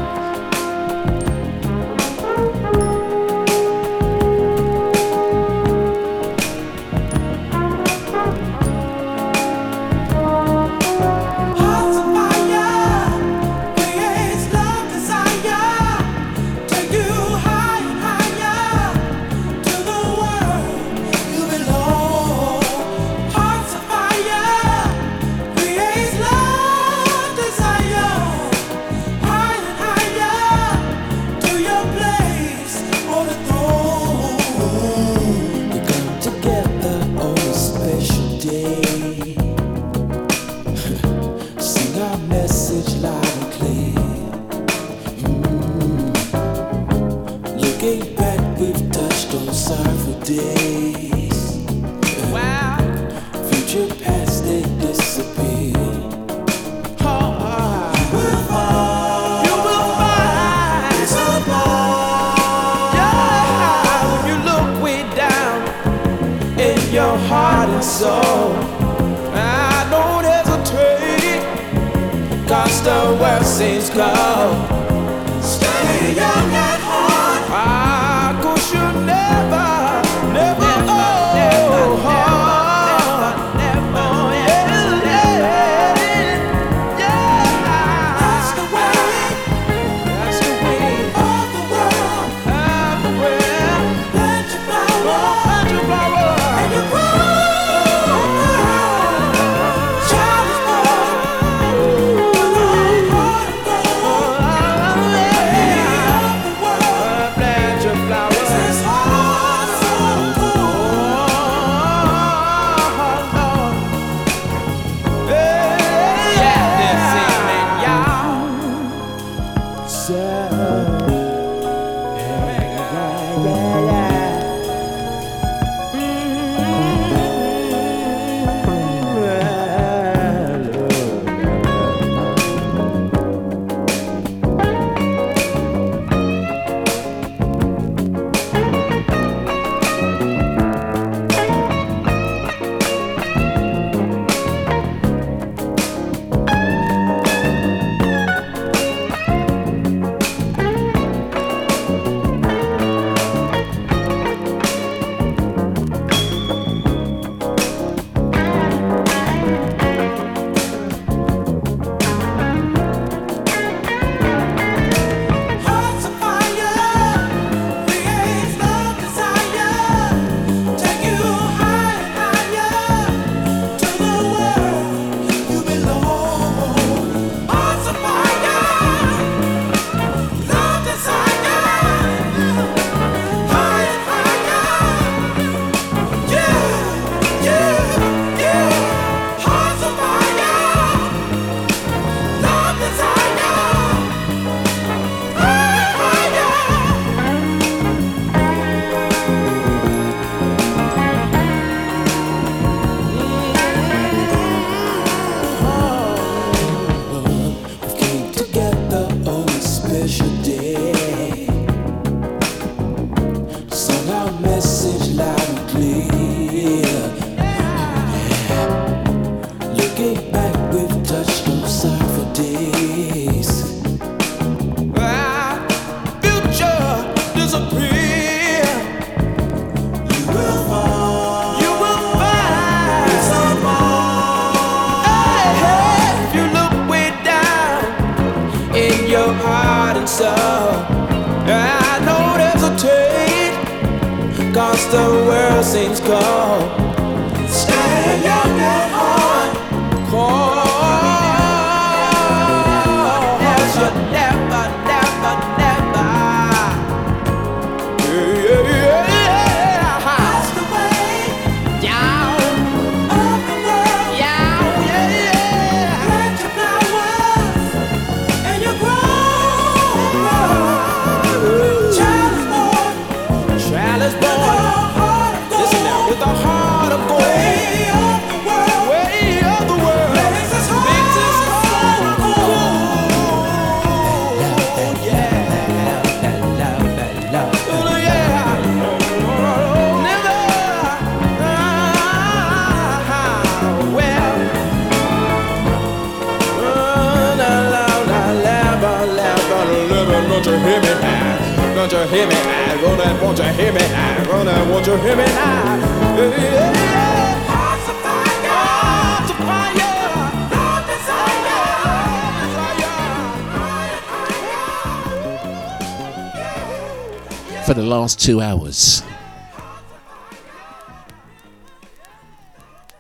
two 318.24 318.40
hours. 318.40 319.04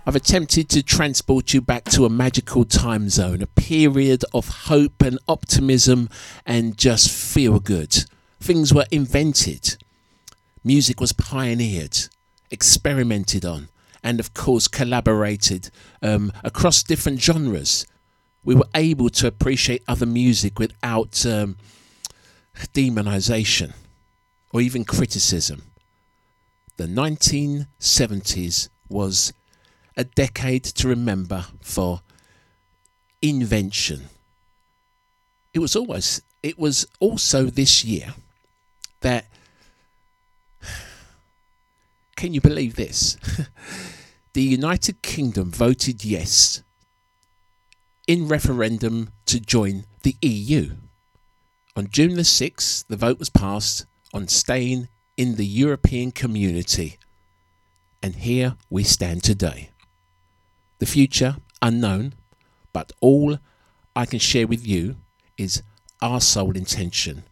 I've 0.05 0.17
attempted 0.17 0.67
to 0.71 0.83
transport 0.83 1.53
you 1.53 1.61
back 1.61 1.85
to 1.91 2.03
a 2.03 2.09
magical 2.09 2.65
time 2.65 3.07
zone, 3.07 3.41
a 3.41 3.47
period 3.47 4.25
of 4.33 4.49
hope 4.67 5.01
and 5.01 5.17
optimism 5.29 6.09
and 6.45 6.77
just 6.77 7.09
feel 7.09 7.61
good. 7.61 8.03
Things 8.41 8.73
were 8.73 8.85
invented, 8.91 9.77
music 10.61 10.99
was 10.99 11.13
pioneered, 11.13 11.97
experimented 12.51 13.45
on, 13.45 13.69
and 14.03 14.19
of 14.19 14.33
course 14.33 14.67
collaborated 14.67 15.69
um, 16.01 16.33
across 16.43 16.83
different 16.83 17.21
genres. 17.21 17.87
We 18.43 18.55
were 18.55 18.67
able 18.75 19.09
to 19.11 19.27
appreciate 19.27 19.83
other 19.87 20.05
music 20.05 20.59
without 20.59 21.25
um, 21.25 21.55
demonization 22.73 23.71
or 24.53 24.61
even 24.61 24.85
criticism. 24.85 25.63
The 26.77 26.85
1970s 26.85 28.69
was 28.88 29.34
a 29.97 30.03
decade 30.03 30.63
to 30.63 30.88
remember 30.88 31.45
for 31.61 32.01
invention. 33.21 34.03
It 35.53 35.59
was 35.59 35.75
always 35.75 36.21
it 36.41 36.59
was 36.59 36.88
also 36.99 37.45
this 37.45 37.84
year 37.85 38.13
that 39.01 39.25
can 42.15 42.34
you 42.34 42.41
believe 42.41 42.75
this? 42.75 43.17
the 44.34 44.41
United 44.41 45.01
Kingdom 45.01 45.51
voted 45.51 46.03
yes 46.03 46.63
in 48.07 48.27
referendum 48.27 49.09
to 49.25 49.39
join 49.39 49.85
the 50.01 50.15
EU. 50.21 50.71
On 51.75 51.88
June 51.89 52.15
the 52.15 52.23
6th, 52.23 52.85
the 52.88 52.97
vote 52.97 53.17
was 53.17 53.30
passed 53.30 53.85
on 54.14 54.27
staying 54.27 54.88
in 55.18 55.35
the 55.35 55.45
European 55.45 56.11
community. 56.11 56.98
And 58.02 58.15
here 58.15 58.56
we 58.69 58.84
stand 58.84 59.23
today. 59.23 59.69
The 60.80 60.85
future 60.85 61.38
unknown, 61.61 62.14
but 62.73 62.91
all 62.99 63.40
I 63.95 64.06
can 64.06 64.19
share 64.19 64.48
with 64.48 64.68
you 64.68 64.98
is 65.38 65.64
our 66.02 66.19
sole 66.19 66.57
intention 66.57 67.23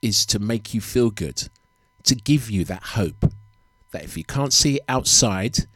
is 0.00 0.24
to 0.26 0.38
make 0.38 0.72
you 0.72 0.80
feel 0.80 1.10
good, 1.10 1.48
to 2.04 2.14
give 2.14 2.50
you 2.50 2.64
that 2.64 2.82
hope 2.82 3.30
that 3.90 4.04
if 4.04 4.16
you 4.16 4.24
can't 4.24 4.52
see 4.52 4.76
it 4.76 4.84
outside, 4.88 5.66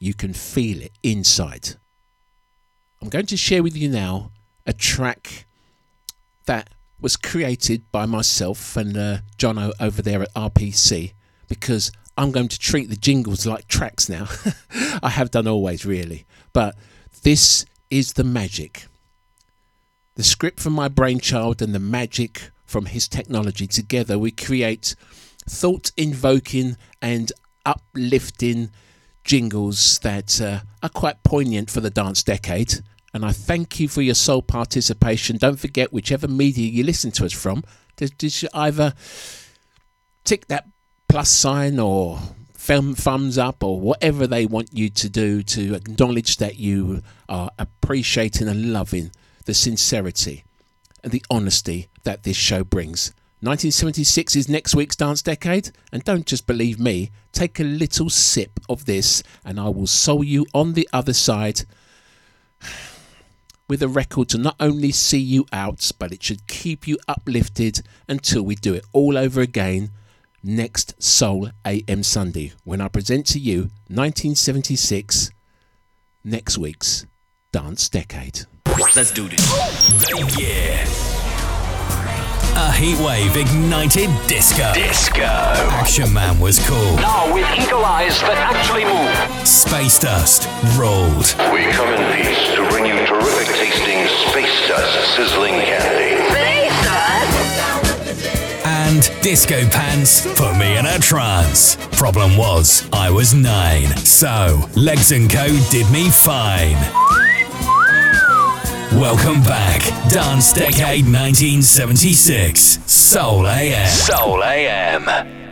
you 0.00 0.14
can 0.14 0.32
feel 0.32 0.82
it 0.82 0.92
inside. 1.02 1.76
I'm 3.00 3.08
going 3.08 3.26
to 3.26 3.36
share 3.36 3.62
with 3.62 3.76
you 3.76 3.88
now 3.88 4.32
a 4.66 4.72
track 4.72 5.46
that 6.46 6.70
was 7.00 7.16
created 7.16 7.90
by 7.92 8.06
myself 8.06 8.76
and 8.76 8.96
uh, 8.96 9.18
Jono 9.36 9.72
over 9.80 10.02
there 10.02 10.22
at 10.22 10.34
RPC 10.34 11.12
because 11.48 11.92
I'm 12.16 12.32
going 12.32 12.48
to 12.48 12.58
treat 12.58 12.90
the 12.90 12.96
jingles 12.96 13.46
like 13.46 13.68
tracks 13.68 14.08
now. 14.08 14.26
I 15.02 15.10
have 15.10 15.30
done 15.30 15.46
always, 15.46 15.86
really. 15.86 16.26
But 16.52 16.76
this 17.22 17.64
is 17.90 18.14
the 18.14 18.24
magic. 18.24 18.86
The 20.16 20.24
script 20.24 20.58
from 20.58 20.72
my 20.72 20.88
brainchild 20.88 21.62
and 21.62 21.74
the 21.74 21.78
magic 21.78 22.50
from 22.64 22.86
his 22.86 23.06
technology 23.06 23.66
together, 23.66 24.18
we 24.18 24.32
create 24.32 24.96
thought 25.48 25.92
invoking 25.96 26.76
and 27.00 27.30
uplifting 27.64 28.70
jingles 29.24 30.00
that 30.00 30.40
uh, 30.40 30.60
are 30.82 30.88
quite 30.88 31.22
poignant 31.22 31.70
for 31.70 31.80
the 31.80 31.90
dance 31.90 32.22
decade. 32.22 32.80
And 33.18 33.26
I 33.26 33.32
thank 33.32 33.80
you 33.80 33.88
for 33.88 34.00
your 34.00 34.14
sole 34.14 34.42
participation. 34.42 35.38
Don't 35.38 35.58
forget, 35.58 35.92
whichever 35.92 36.28
media 36.28 36.70
you 36.70 36.84
listen 36.84 37.10
to 37.10 37.24
us 37.24 37.32
from, 37.32 37.64
you 38.00 38.48
either 38.54 38.94
tick 40.22 40.46
that 40.46 40.68
plus 41.08 41.28
sign 41.28 41.80
or 41.80 42.20
thumb, 42.54 42.94
thumbs 42.94 43.36
up 43.36 43.64
or 43.64 43.80
whatever 43.80 44.28
they 44.28 44.46
want 44.46 44.68
you 44.72 44.88
to 44.90 45.08
do 45.08 45.42
to 45.42 45.74
acknowledge 45.74 46.36
that 46.36 46.60
you 46.60 47.02
are 47.28 47.50
appreciating 47.58 48.46
and 48.46 48.72
loving 48.72 49.10
the 49.46 49.54
sincerity 49.54 50.44
and 51.02 51.10
the 51.10 51.24
honesty 51.28 51.88
that 52.04 52.22
this 52.22 52.36
show 52.36 52.62
brings. 52.62 53.08
1976 53.40 54.36
is 54.36 54.48
next 54.48 54.76
week's 54.76 54.94
dance 54.94 55.22
decade, 55.22 55.72
and 55.90 56.04
don't 56.04 56.24
just 56.24 56.46
believe 56.46 56.78
me, 56.78 57.10
take 57.32 57.58
a 57.58 57.64
little 57.64 58.10
sip 58.10 58.60
of 58.68 58.84
this, 58.84 59.24
and 59.44 59.58
I 59.58 59.70
will 59.70 59.88
soul 59.88 60.22
you 60.22 60.46
on 60.54 60.74
the 60.74 60.88
other 60.92 61.12
side 61.12 61.62
with 63.68 63.82
a 63.82 63.88
record 63.88 64.28
to 64.30 64.38
not 64.38 64.56
only 64.58 64.90
see 64.90 65.18
you 65.18 65.46
out, 65.52 65.90
but 65.98 66.12
it 66.12 66.22
should 66.22 66.46
keep 66.46 66.88
you 66.88 66.98
uplifted 67.06 67.82
until 68.08 68.42
we 68.42 68.54
do 68.54 68.74
it 68.74 68.84
all 68.92 69.18
over 69.18 69.40
again 69.40 69.90
next 70.42 71.00
Soul 71.02 71.50
AM 71.64 72.02
Sunday 72.02 72.52
when 72.64 72.80
I 72.80 72.88
present 72.88 73.26
to 73.26 73.38
you 73.38 73.70
1976, 73.88 75.30
next 76.24 76.58
week's 76.58 77.06
Dance 77.52 77.88
Decade. 77.88 78.40
Let's 78.94 79.12
do 79.12 79.28
this. 79.28 80.38
Yeah. 80.38 81.17
A 82.58 82.72
heatwave 82.72 83.36
ignited 83.36 84.10
disco. 84.26 84.74
Disco. 84.74 85.22
Action 85.22 86.12
Man 86.12 86.40
was 86.40 86.58
cool. 86.66 86.96
Now 86.96 87.32
with 87.32 87.46
eagle 87.56 87.84
eyes 87.84 88.20
that 88.22 88.36
actually 88.36 88.82
move. 88.82 89.46
Space 89.46 90.00
Dust 90.00 90.48
rolled. 90.76 91.36
We 91.54 91.70
come 91.70 91.88
in 91.94 92.02
peace 92.16 92.50
to 92.56 92.68
bring 92.68 92.84
you 92.84 92.98
terrific 93.06 93.46
tasting 93.54 94.08
space 94.26 94.66
dust 94.66 95.14
sizzling 95.14 95.54
candy. 95.54 96.18
Space 96.34 96.74
Dust? 96.82 98.66
And 98.66 99.22
Disco 99.22 99.64
Pants 99.70 100.26
put 100.34 100.58
me 100.58 100.76
in 100.76 100.84
a 100.84 100.98
trance. 100.98 101.76
Problem 101.92 102.36
was, 102.36 102.88
I 102.92 103.08
was 103.08 103.34
nine. 103.34 103.86
So, 103.98 104.68
Legs 104.74 105.12
and 105.12 105.30
Co. 105.30 105.46
did 105.70 105.88
me 105.92 106.10
fine. 106.10 107.27
Welcome 108.92 109.42
back. 109.42 109.82
Dance 110.08 110.54
Decade 110.54 111.04
1976. 111.04 112.78
Soul 112.90 113.46
AM. 113.46 113.86
Soul 113.86 114.42
AM. 114.42 115.47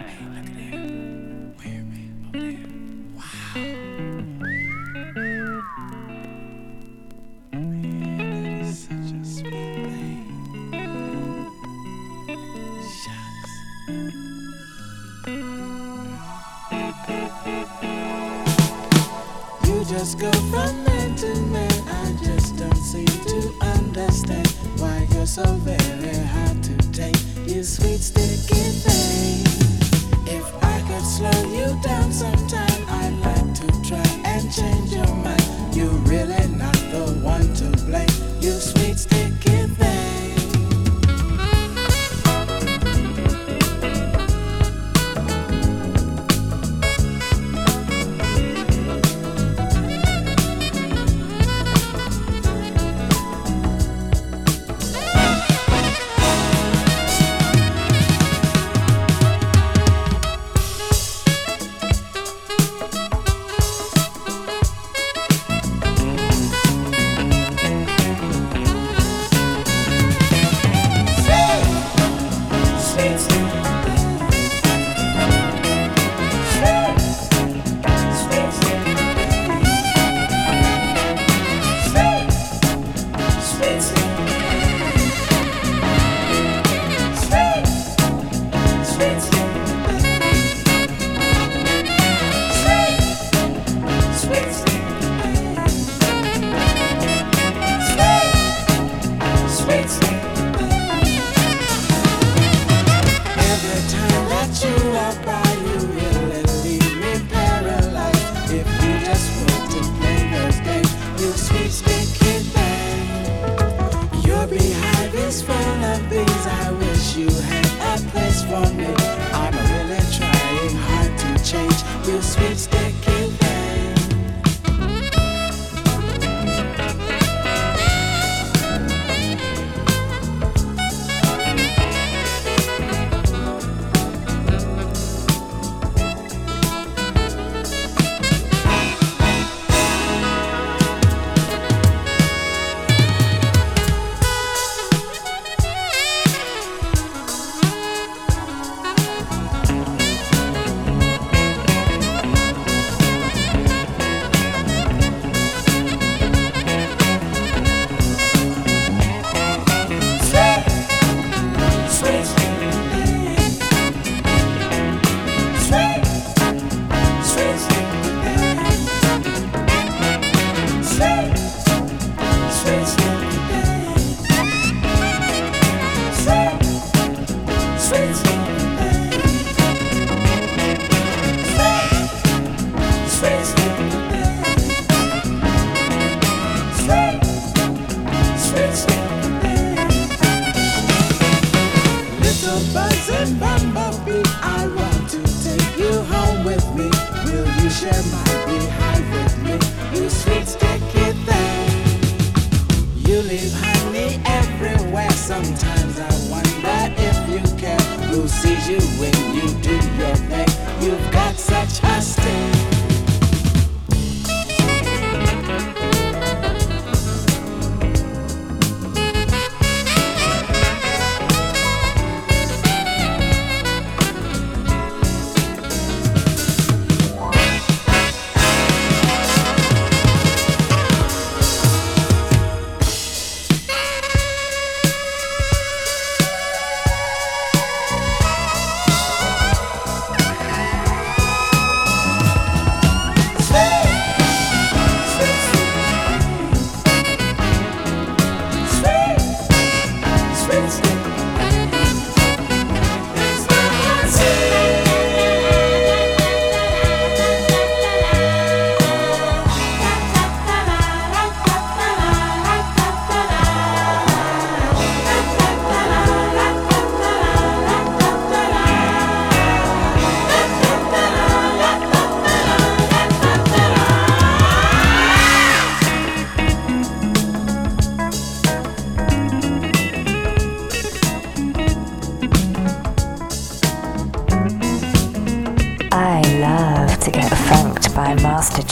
So 25.27 25.43
very 25.65 26.15
hard 26.27 26.62
to 26.62 26.77
take. 26.93 27.16
Your 27.47 27.65
sweet 27.65 27.98
sticky 27.98 28.62
thing. 28.85 29.43
If 30.27 30.47
I 30.62 30.81
could 30.86 31.05
slow 31.05 31.43
you 31.53 31.77
down 31.82 32.12
sometime, 32.12 32.66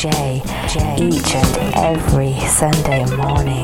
J, 0.04 0.42
J 0.68 0.96
each 1.00 1.34
and 1.34 1.74
every 1.76 2.38
Sunday 2.40 3.06
morning, 3.16 3.63